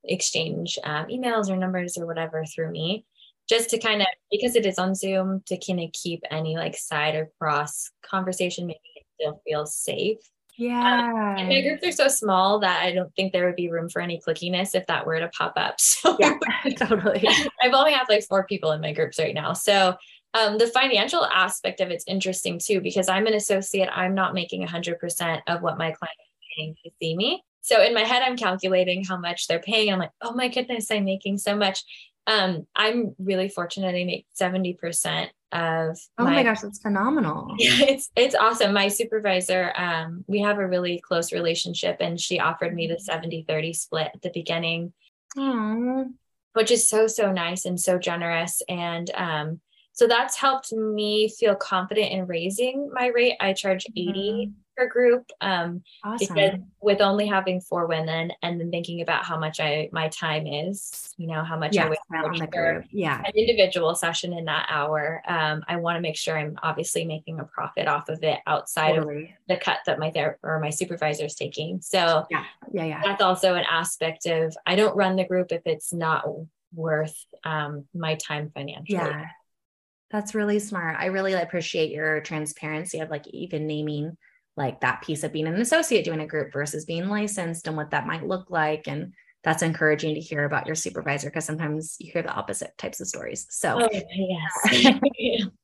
[0.04, 3.04] exchange um, emails or numbers or whatever through me
[3.48, 6.76] just to kind of because it is on zoom to kind of keep any like
[6.76, 10.18] side or cross conversation making it still feel safe
[10.58, 11.04] yeah.
[11.04, 13.88] Um, and my groups are so small that I don't think there would be room
[13.88, 15.76] for any clickiness if that were to pop up.
[15.98, 16.36] So yeah,
[16.76, 17.26] totally.
[17.62, 19.52] I've only have like four people in my groups right now.
[19.52, 19.94] So
[20.38, 23.88] um, the financial aspect of it's interesting too, because I'm an associate.
[23.92, 27.42] I'm not making 100% of what my client is paying to see me.
[27.62, 29.92] So in my head, I'm calculating how much they're paying.
[29.92, 31.82] I'm like, oh my goodness, I'm making so much.
[32.26, 33.94] Um, I'm really fortunate.
[33.94, 39.72] I make 70% of oh my, my gosh that's phenomenal it's it's awesome my supervisor
[39.76, 44.10] um we have a really close relationship and she offered me the 70 30 split
[44.14, 44.92] at the beginning
[45.38, 46.12] Aww.
[46.52, 49.60] which is so so nice and so generous and um
[49.98, 54.88] so that's helped me feel confident in raising my rate i charge 80 mm-hmm per
[54.88, 56.34] group um, awesome.
[56.34, 60.46] because with only having four women and then thinking about how much I my time
[60.46, 62.84] is, you know, how much yes, I on the group.
[62.90, 63.20] Yeah.
[63.24, 65.22] An individual session in that hour.
[65.26, 68.94] Um, I want to make sure I'm obviously making a profit off of it outside
[68.94, 69.24] totally.
[69.24, 71.80] of the cut that my therapist or my supervisor is taking.
[71.82, 73.02] So yeah, yeah, yeah.
[73.02, 76.24] That's also an aspect of I don't run the group if it's not
[76.72, 78.98] worth um, my time financially.
[78.98, 79.24] Yeah.
[80.10, 80.96] That's really smart.
[80.98, 84.16] I really appreciate your transparency of like even naming
[84.58, 87.92] like that piece of being an associate doing a group versus being licensed and what
[87.92, 92.10] that might look like and that's encouraging to hear about your supervisor because sometimes you
[92.12, 94.98] hear the opposite types of stories so oh, yes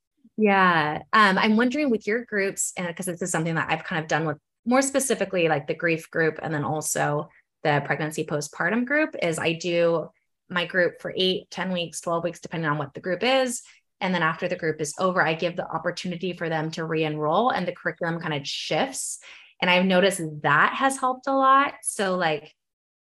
[0.36, 4.00] yeah um, i'm wondering with your groups and because this is something that i've kind
[4.00, 7.28] of done with more specifically like the grief group and then also
[7.64, 10.08] the pregnancy postpartum group is i do
[10.50, 13.62] my group for eight, 10 weeks 12 weeks depending on what the group is
[14.04, 17.04] and then after the group is over, I give the opportunity for them to re
[17.04, 19.18] enroll and the curriculum kind of shifts.
[19.62, 21.72] And I've noticed that has helped a lot.
[21.82, 22.54] So, like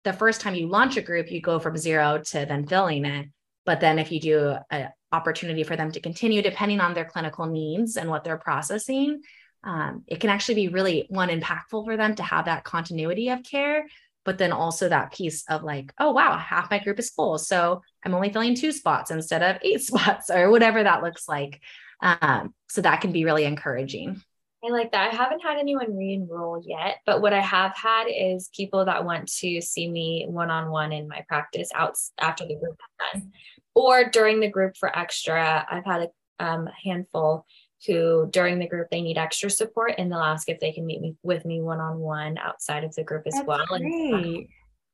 [0.03, 3.27] the first time you launch a group, you go from zero to then filling it.
[3.65, 7.45] But then if you do an opportunity for them to continue, depending on their clinical
[7.45, 9.21] needs and what they're processing,
[9.63, 13.41] um, it can actually be really one impactful for them to have that continuity of
[13.43, 13.85] care
[14.29, 17.39] but then also that piece of like, oh, wow, half my group is full.
[17.39, 21.59] So I'm only filling two spots instead of eight spots or whatever that looks like.
[21.99, 24.21] Um, so that can be really encouraging.
[24.63, 25.11] I like that.
[25.11, 29.03] I haven't had anyone re enroll yet, but what I have had is people that
[29.03, 32.79] want to see me one on one in my practice out after the group
[33.11, 33.31] done
[33.73, 35.65] or during the group for extra.
[35.67, 36.03] I've had
[36.39, 37.47] a um, handful
[37.87, 41.01] who during the group they need extra support and they'll ask if they can meet
[41.01, 43.81] me with me one-on-one outside of the group as that's well great.
[43.81, 44.47] and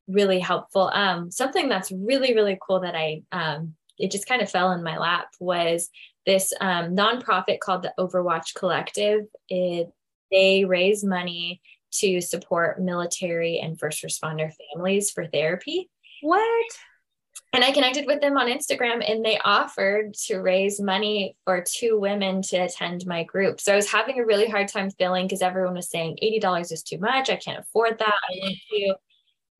[0.08, 0.90] really helpful.
[0.92, 4.82] Um, something that's really really cool that i um, it just kind of fell in
[4.82, 5.88] my lap was
[6.26, 9.22] this um, nonprofit called the overwatch collective.
[9.48, 9.90] It
[10.30, 11.60] they raise money
[11.92, 15.88] to support military and first responder families for therapy.
[16.20, 16.66] What
[17.52, 21.98] and I connected with them on Instagram and they offered to raise money for two
[21.98, 23.60] women to attend my group.
[23.60, 26.82] So I was having a really hard time filling because everyone was saying $80 is
[26.82, 27.30] too much.
[27.30, 28.08] I can't afford that.
[28.08, 28.94] I want to.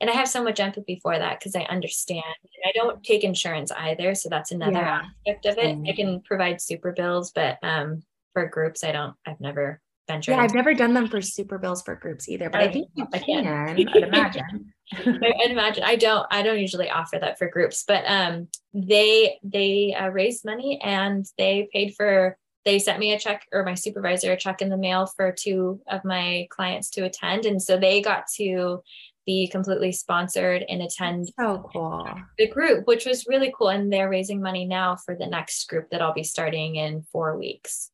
[0.00, 2.22] And I have so much empathy for that because I understand.
[2.66, 4.14] I don't take insurance either.
[4.14, 5.02] So that's another yeah.
[5.26, 5.88] aspect of it.
[5.88, 8.02] I can provide super bills, but um,
[8.34, 10.34] for groups, I don't, I've never ventured.
[10.34, 12.90] Yeah, I've never done them for super bills for groups either, but I, I think
[12.94, 14.74] you I can, I'd imagine.
[14.92, 19.94] I imagine I don't I don't usually offer that for groups, but um they they
[19.94, 24.32] uh, raised money and they paid for they sent me a check or my supervisor
[24.32, 28.02] a check in the mail for two of my clients to attend and so they
[28.02, 28.82] got to
[29.24, 34.10] be completely sponsored and attend so cool the group which was really cool and they're
[34.10, 37.90] raising money now for the next group that I'll be starting in 4 weeks.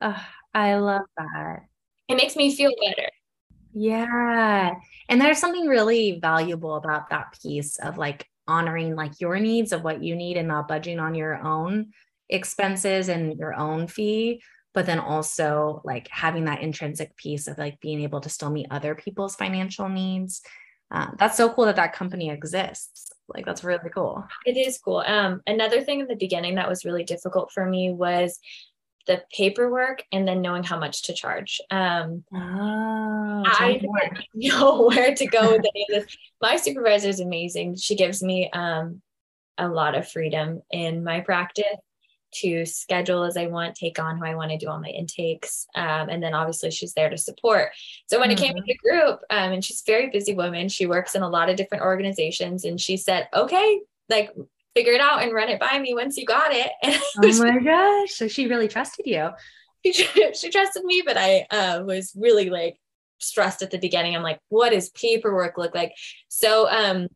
[0.00, 0.24] Oh,
[0.54, 1.60] I love that.
[2.08, 3.08] It makes me feel better.
[3.78, 4.74] Yeah.
[5.08, 9.84] And there's something really valuable about that piece of like honoring like your needs of
[9.84, 11.92] what you need and not budging on your own
[12.28, 14.42] expenses and your own fee
[14.74, 18.66] but then also like having that intrinsic piece of like being able to still meet
[18.70, 20.42] other people's financial needs.
[20.90, 23.10] Uh, that's so cool that that company exists.
[23.28, 24.24] Like that's really cool.
[24.46, 25.02] It is cool.
[25.06, 28.38] Um another thing in the beginning that was really difficult for me was
[29.08, 31.60] the paperwork and then knowing how much to charge.
[31.70, 36.16] Um, oh, I didn't know where to go with any of this.
[36.40, 37.76] My supervisor is amazing.
[37.76, 39.02] She gives me um,
[39.56, 41.64] a lot of freedom in my practice.
[42.30, 45.66] to schedule as I want, take on who I want to do all my intakes.
[45.74, 47.70] Um, and then obviously she's there to support.
[48.06, 48.44] So when mm-hmm.
[48.44, 51.22] it came to the group, um, and she's a very busy woman, she works in
[51.22, 52.66] a lot of different organizations.
[52.66, 53.80] And she said, okay,
[54.10, 54.34] like
[54.78, 56.70] figure it out and run it by me once you got it.
[57.22, 58.12] oh my gosh.
[58.12, 59.30] So she really trusted you.
[59.84, 62.76] She, she trusted me, but I uh, was really like
[63.18, 64.14] stressed at the beginning.
[64.14, 65.92] I'm like, what does paperwork look like?
[66.28, 67.08] So um,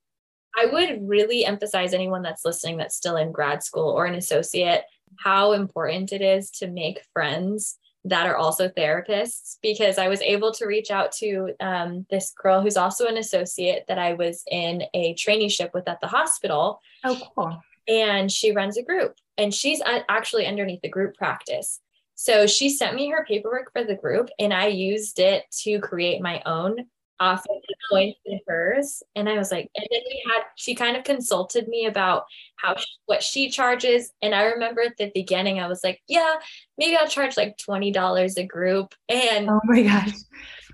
[0.58, 4.82] I would really emphasize anyone that's listening that's still in grad school or an associate
[5.18, 10.52] how important it is to make friends that are also therapists because I was able
[10.54, 14.82] to reach out to um, this girl who's also an associate that I was in
[14.92, 16.80] a traineeship with at the hospital.
[17.04, 17.62] Oh, cool.
[17.86, 21.80] And she runs a group and she's actually underneath the group practice.
[22.14, 26.20] So she sent me her paperwork for the group and I used it to create
[26.20, 26.86] my own
[27.20, 29.02] the points in hers.
[29.14, 32.24] And I was like, and then we had, she kind of consulted me about
[32.56, 34.12] how, what she charges.
[34.22, 36.34] And I remember at the beginning, I was like, yeah,
[36.78, 38.94] maybe I'll charge like $20 a group.
[39.08, 40.12] And oh my gosh.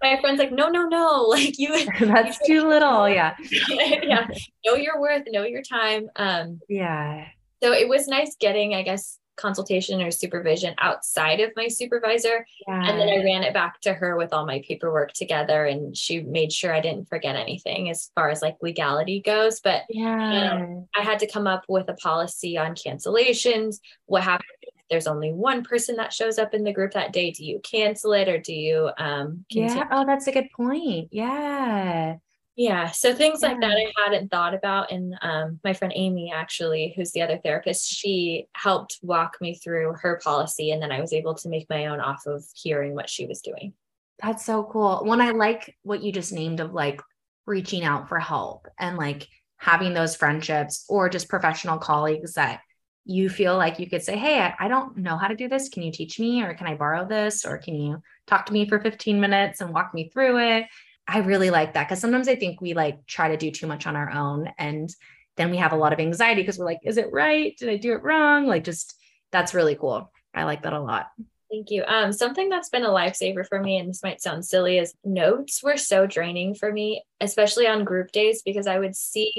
[0.03, 1.27] My friend's like, no, no, no.
[1.29, 3.09] Like you, that's you too little.
[3.09, 3.35] Yeah.
[3.69, 4.27] yeah.
[4.65, 6.09] Know your worth, know your time.
[6.17, 7.27] Um, yeah.
[7.63, 12.47] So it was nice getting, I guess, consultation or supervision outside of my supervisor.
[12.67, 12.89] Yeah.
[12.89, 16.21] And then I ran it back to her with all my paperwork together and she
[16.21, 19.61] made sure I didn't forget anything as far as like legality goes.
[19.61, 20.33] But yeah.
[20.33, 23.77] You know, I had to come up with a policy on cancellations.
[24.07, 27.31] What happens if there's only one person that shows up in the group that day?
[27.31, 29.77] Do you cancel it or do you um continue?
[29.77, 29.89] Yeah.
[29.93, 31.09] Oh, that's a good point.
[31.13, 32.17] Yeah
[32.59, 33.51] yeah so things yeah.
[33.51, 37.39] like that i hadn't thought about and um, my friend amy actually who's the other
[37.39, 41.71] therapist she helped walk me through her policy and then i was able to make
[41.71, 43.73] my own off of hearing what she was doing.
[44.21, 45.05] That's so cool.
[45.05, 47.01] When i like what you just named of like
[47.47, 52.61] reaching out for help and like having those friendships or just professional colleagues that
[53.05, 55.69] you feel like you could say hey I, I don't know how to do this.
[55.69, 57.45] Can you teach me or can i borrow this?
[57.45, 60.65] Or can you talk to me for 15 minutes and walk me through it
[61.09, 63.87] I really like that because sometimes I think we like try to do too much
[63.87, 64.95] on our own and
[65.39, 67.57] then we have a lot of anxiety because we're like, is it right?
[67.57, 68.47] Did I do it wrong?
[68.47, 68.95] Like, just
[69.33, 70.11] that's really cool.
[70.35, 71.07] I like that a lot.
[71.51, 71.83] Thank you.
[71.85, 75.63] Um, something that's been a lifesaver for me, and this might sound silly, is notes
[75.63, 79.33] were so draining for me, especially on group days, because I would see.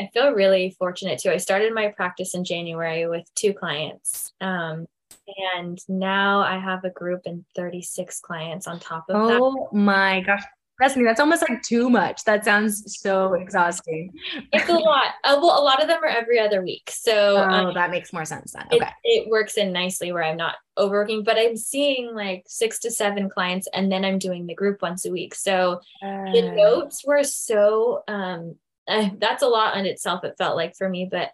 [0.00, 1.30] I feel really fortunate too.
[1.30, 4.32] I started my practice in January with two clients.
[4.40, 4.86] Um,
[5.52, 9.38] and now I have a group and 36 clients on top of oh that.
[9.42, 10.42] Oh my gosh.
[10.80, 12.24] Me, that's almost like too much.
[12.24, 14.12] That sounds so exhausting.
[14.52, 15.14] It's a lot.
[15.24, 16.90] Uh, well, a lot of them are every other week.
[16.92, 18.66] So oh, um, that makes more sense then.
[18.72, 18.90] Okay.
[19.04, 22.90] It, it, works in nicely where I'm not overworking, but I'm seeing like six to
[22.90, 25.34] seven clients and then I'm doing the group once a week.
[25.34, 28.56] So uh, the notes were so, um,
[28.88, 31.30] uh, that's a lot in itself, it felt like for me, but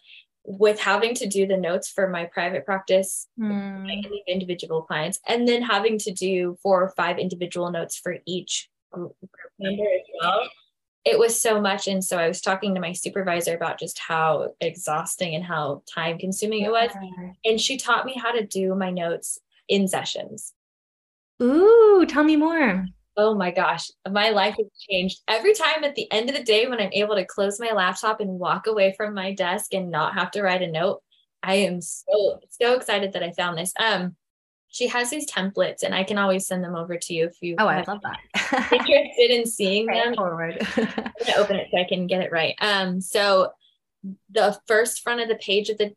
[0.47, 3.87] with having to do the notes for my private practice, hmm.
[4.29, 8.69] individual clients, and then having to do four or five individual notes for each
[9.59, 10.49] member as well.
[11.05, 11.87] It was so much.
[11.87, 16.19] And so I was talking to my supervisor about just how exhausting and how time
[16.19, 16.91] consuming it was.
[17.45, 20.53] And she taught me how to do my notes in sessions.
[21.41, 22.87] Ooh, tell me more.
[23.17, 25.21] Oh my gosh, my life has changed.
[25.27, 28.21] Every time at the end of the day, when I'm able to close my laptop
[28.21, 31.03] and walk away from my desk and not have to write a note,
[31.43, 33.73] I am so so excited that I found this.
[33.79, 34.17] Um,
[34.77, 37.55] she has these templates and I can always send them over to you if you
[37.59, 38.69] Oh, I love that.
[38.73, 40.15] interested in seeing them.
[40.15, 40.59] Forward.
[40.77, 42.55] I'm gonna open it so I can get it right.
[42.61, 43.53] Um, so
[44.31, 45.95] the first front of the page of the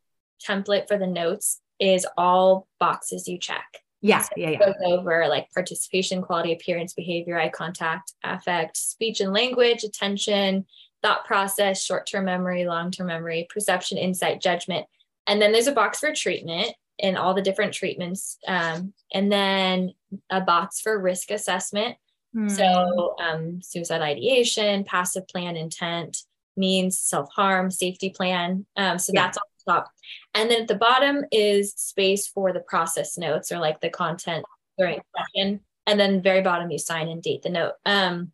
[0.48, 3.66] template for the notes is all boxes you check.
[4.02, 4.60] Yeah, so yeah, yeah.
[4.60, 10.66] Goes over like participation, quality, appearance, behavior, eye contact, affect, speech and language, attention,
[11.02, 14.86] thought process, short-term memory, long-term memory, perception, insight, judgment.
[15.28, 16.70] And then there's a box for treatment
[17.00, 18.38] in all the different treatments.
[18.48, 19.94] Um, and then
[20.30, 21.98] a box for risk assessment.
[22.34, 22.50] Hmm.
[22.50, 26.18] So, um, suicide ideation, passive plan intent,
[26.56, 28.66] means self harm, safety plan.
[28.76, 29.24] Um, so yeah.
[29.24, 29.92] that's on the top.
[30.36, 34.46] And then at the bottom is space for the process notes or like the content
[34.78, 35.62] during session.
[35.88, 37.74] And then very bottom, you sign and date the note.
[37.86, 38.32] Um,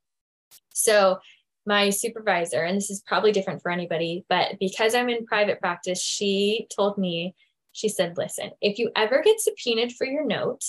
[0.73, 1.19] so
[1.65, 6.01] my supervisor, and this is probably different for anybody, but because I'm in private practice,
[6.01, 7.33] she told me
[7.75, 10.63] she said, listen, if you ever get subpoenaed for your note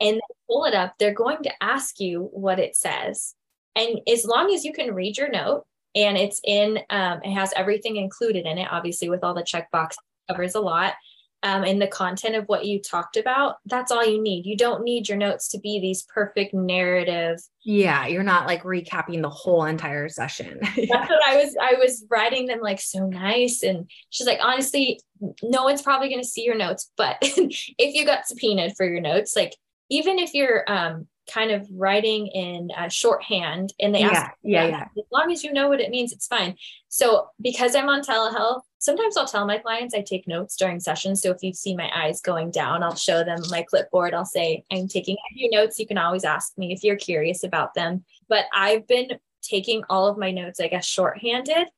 [0.00, 3.36] and pull it up, they're going to ask you what it says.
[3.76, 7.52] And as long as you can read your note and it's in, um, it has
[7.54, 9.94] everything included in it, obviously, with all the check checkbox
[10.28, 10.94] covers a lot.
[11.42, 14.44] Um, in the content of what you talked about, that's all you need.
[14.44, 17.40] You don't need your notes to be these perfect narrative.
[17.62, 20.58] Yeah, you're not like recapping the whole entire session.
[20.62, 21.56] that's what I was.
[21.60, 25.00] I was writing them like so nice, and she's like, honestly,
[25.42, 29.00] no one's probably going to see your notes, but if you got subpoenaed for your
[29.00, 29.54] notes, like
[29.90, 34.66] even if you're um, kind of writing in uh, shorthand and they yeah, ask yeah,
[34.66, 34.88] yeah.
[34.96, 36.56] as long as you know what it means it's fine.
[36.88, 41.22] So because i'm on telehealth sometimes i'll tell my clients i take notes during sessions.
[41.22, 44.14] So if you see my eyes going down i'll show them my clipboard.
[44.14, 45.78] I'll say i'm taking a few notes.
[45.78, 48.04] You can always ask me if you're curious about them.
[48.28, 49.10] But i've been
[49.42, 51.68] taking all of my notes i guess shorthanded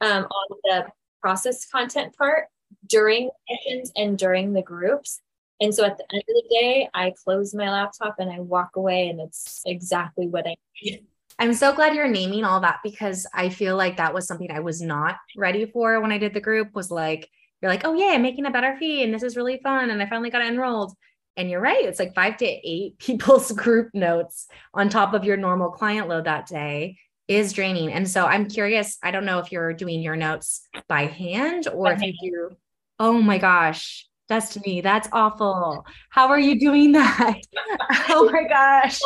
[0.00, 0.86] um, on the
[1.20, 2.46] process content part
[2.86, 5.20] during sessions and during the groups
[5.60, 8.76] and so at the end of the day, I close my laptop and I walk
[8.76, 11.04] away, and it's exactly what I need.
[11.38, 14.60] I'm so glad you're naming all that because I feel like that was something I
[14.60, 16.74] was not ready for when I did the group.
[16.74, 17.28] Was like,
[17.60, 20.02] you're like, oh yeah, I'm making a better fee, and this is really fun, and
[20.02, 20.94] I finally got enrolled.
[21.36, 25.36] And you're right, it's like five to eight people's group notes on top of your
[25.36, 26.98] normal client load that day
[27.28, 27.92] is draining.
[27.92, 28.98] And so I'm curious.
[29.04, 32.14] I don't know if you're doing your notes by hand or by if hand.
[32.20, 32.56] you do.
[32.98, 35.84] Oh my gosh, Destiny, that's awful.
[36.10, 37.40] How are you doing that?
[38.10, 39.00] oh my gosh.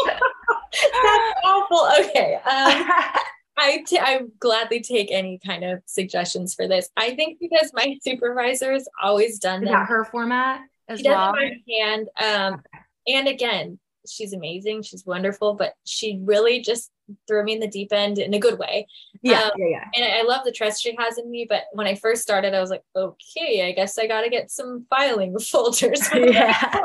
[0.71, 1.89] that's awful.
[2.05, 2.35] Okay.
[2.35, 2.43] Um,
[3.57, 6.91] I, t- I gladly take any kind of suggestions for this.
[6.99, 9.87] I think because my supervisor's always done that.
[9.87, 11.33] her format as she well.
[11.33, 12.09] Does hand.
[12.23, 12.63] Um,
[13.07, 14.83] and again, she's amazing.
[14.83, 16.91] She's wonderful, but she really just
[17.27, 18.87] threw me in the deep end in a good way.
[19.23, 19.85] Yeah, um, yeah, yeah.
[19.95, 21.47] And I love the trust she has in me.
[21.49, 24.51] But when I first started, I was like, okay, I guess I got to get
[24.51, 26.09] some filing folders.
[26.15, 26.81] yeah.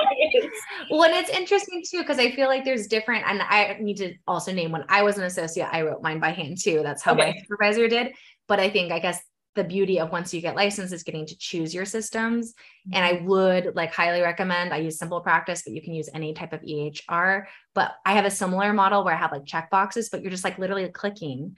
[0.90, 3.26] well, and it's interesting too because I feel like there's different.
[3.28, 6.32] And I need to also name when I was an associate, I wrote mine by
[6.32, 6.82] hand too.
[6.84, 7.32] That's how okay.
[7.32, 8.14] my supervisor did.
[8.48, 9.22] But I think I guess
[9.60, 12.54] the beauty of once you get licensed is getting to choose your systems.
[12.54, 12.96] Mm-hmm.
[12.96, 13.28] And I mm-hmm.
[13.28, 16.62] would like highly recommend I use simple practice, but you can use any type of
[16.62, 17.46] EHR.
[17.76, 20.46] But I have a similar model where I have like check boxes, but you're just
[20.46, 21.58] like literally clicking.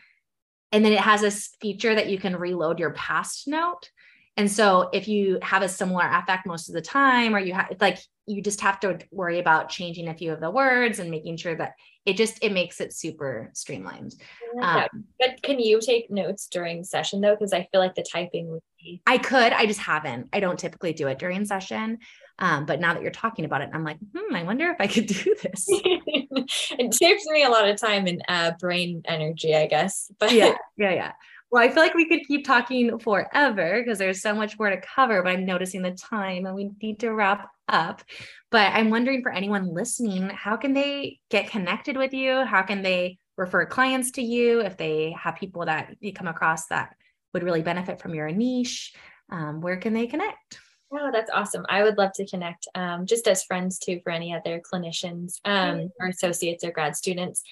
[0.71, 3.91] And then it has this feature that you can reload your past note.
[4.37, 7.75] And so if you have a similar affect most of the time, or you have
[7.79, 11.37] like you just have to worry about changing a few of the words and making
[11.37, 11.73] sure that
[12.05, 14.15] it just it makes it super streamlined.
[14.61, 14.87] um,
[15.19, 17.35] but can you take notes during session though?
[17.35, 19.01] Because I feel like the typing would be.
[19.05, 19.53] I could.
[19.53, 20.29] I just haven't.
[20.31, 21.99] I don't typically do it during session.
[22.39, 24.87] Um, but now that you're talking about it, I'm like, hmm, I wonder if I
[24.87, 25.65] could do this.
[25.69, 30.11] it saves me a lot of time and uh, brain energy, I guess.
[30.19, 31.11] But yeah, yeah, yeah.
[31.51, 34.79] Well, I feel like we could keep talking forever because there's so much more to
[34.79, 38.03] cover, but I'm noticing the time and we need to wrap up.
[38.51, 42.45] But I'm wondering for anyone listening, how can they get connected with you?
[42.45, 46.67] How can they refer clients to you if they have people that you come across
[46.67, 46.95] that
[47.33, 48.93] would really benefit from your niche?
[49.29, 50.59] Um, where can they connect?
[50.93, 51.65] Oh, that's awesome.
[51.67, 55.89] I would love to connect um, just as friends too for any other clinicians um,
[55.99, 57.43] or associates or grad students.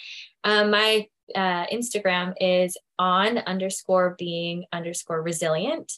[0.45, 5.91] Um, my uh, Instagram is on underscore being underscore resilient.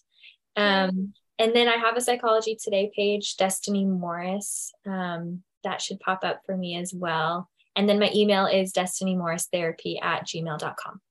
[0.56, 4.72] Um, and then I have a Psychology Today page, Destiny Morris.
[4.88, 7.50] Um, that should pop up for me as well.
[7.76, 11.02] And then my email is destinymorristherapy at gmail.com.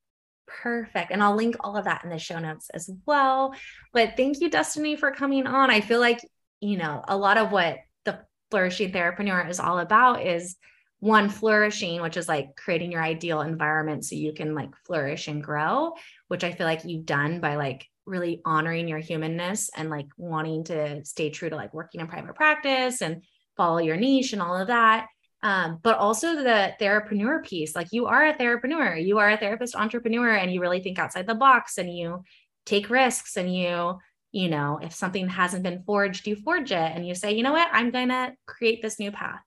[0.46, 1.10] Perfect.
[1.10, 3.54] And I'll link all of that in the show notes as well.
[3.92, 5.70] But thank you, Destiny, for coming on.
[5.70, 6.20] I feel like,
[6.60, 8.20] you know, a lot of what the
[8.50, 10.56] flourishing therapreneur is all about is
[11.00, 15.42] one flourishing which is like creating your ideal environment so you can like flourish and
[15.42, 15.92] grow
[16.28, 20.64] which i feel like you've done by like really honoring your humanness and like wanting
[20.64, 23.22] to stay true to like working in private practice and
[23.56, 25.06] follow your niche and all of that.
[25.42, 29.74] Um, but also the therapreneur piece like you are a therapreneur you are a therapist
[29.74, 32.24] entrepreneur and you really think outside the box and you
[32.66, 33.96] take risks and you
[34.32, 37.52] you know if something hasn't been forged you forge it and you say you know
[37.52, 37.70] what?
[37.72, 39.40] I'm going to create this new path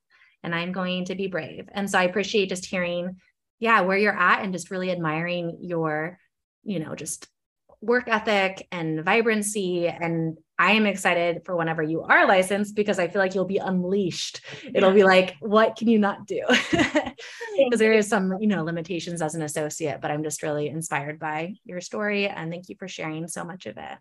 [0.44, 1.70] and I'm going to be brave.
[1.72, 3.18] And so I appreciate just hearing,
[3.60, 6.20] yeah, where you're at and just really admiring your,
[6.64, 7.28] you know, just
[7.82, 9.88] work ethic and vibrancy.
[9.88, 13.58] And I am excited for whenever you are licensed because I feel like you'll be
[13.58, 14.42] unleashed.
[14.74, 16.42] It'll be like, what can you not do?
[17.56, 21.20] Because there is some, you know, limitations as an associate, but I'm just really inspired
[21.20, 22.28] by your story.
[22.28, 23.98] And thank you for sharing so much of it.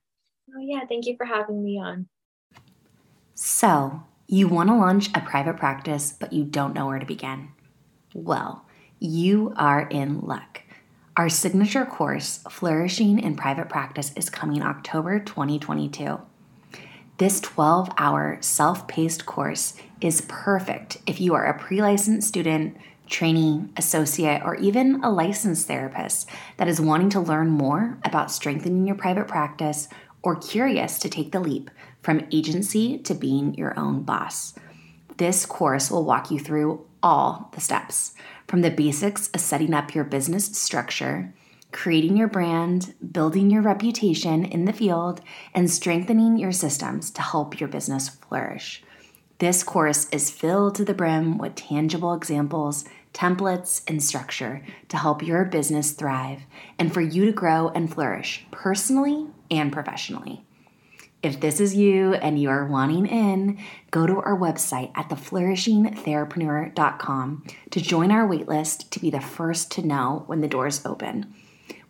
[0.56, 0.80] Oh, yeah.
[0.88, 2.08] Thank you for having me on.
[3.34, 7.48] So, you want to launch a private practice, but you don't know where to begin.
[8.14, 8.64] Well,
[8.98, 10.62] you are in luck.
[11.16, 16.20] Our signature course, Flourishing in Private Practice, is coming October 2022.
[17.18, 22.76] This 12 hour self paced course is perfect if you are a pre licensed student,
[23.08, 28.86] trainee, associate, or even a licensed therapist that is wanting to learn more about strengthening
[28.86, 29.88] your private practice
[30.22, 31.70] or curious to take the leap
[32.02, 34.54] from agency to being your own boss.
[35.16, 38.14] This course will walk you through all the steps
[38.48, 41.32] from the basics of setting up your business structure,
[41.70, 45.20] creating your brand, building your reputation in the field,
[45.54, 48.82] and strengthening your systems to help your business flourish.
[49.38, 55.22] This course is filled to the brim with tangible examples, templates, and structure to help
[55.22, 56.42] your business thrive
[56.78, 60.44] and for you to grow and flourish personally and professionally.
[61.22, 63.58] If this is you and you are wanting in,
[63.92, 69.86] go to our website at theflourishingtherapreneur.com to join our waitlist to be the first to
[69.86, 71.32] know when the doors open.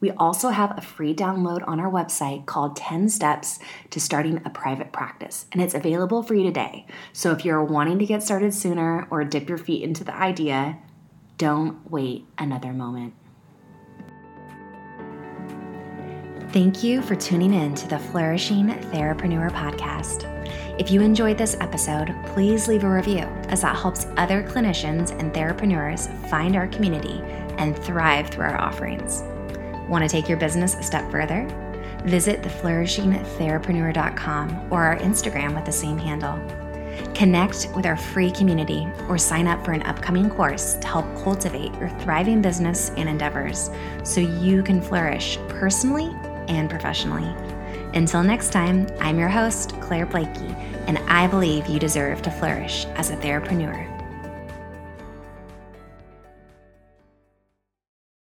[0.00, 3.58] We also have a free download on our website called 10 Steps
[3.88, 6.84] to Starting a Private Practice, and it's available for you today.
[7.14, 10.76] So if you're wanting to get started sooner or dip your feet into the idea,
[11.38, 13.14] don't wait another moment.
[16.52, 20.28] Thank you for tuning in to the Flourishing Therapreneur podcast.
[20.78, 25.32] If you enjoyed this episode, please leave a review as that helps other clinicians and
[25.32, 27.22] therapreneurs find our community
[27.56, 29.22] and thrive through our offerings.
[29.88, 31.46] Want to take your business a step further?
[32.04, 36.38] Visit theflourishingtherapreneur.com or our Instagram with the same handle.
[37.14, 41.72] Connect with our free community or sign up for an upcoming course to help cultivate
[41.76, 43.70] your thriving business and endeavors
[44.04, 46.14] so you can flourish personally
[46.52, 47.34] and professionally.
[47.94, 50.54] Until next time, I'm your host, Claire Blakey,
[50.86, 53.91] and I believe you deserve to flourish as a therapreneur.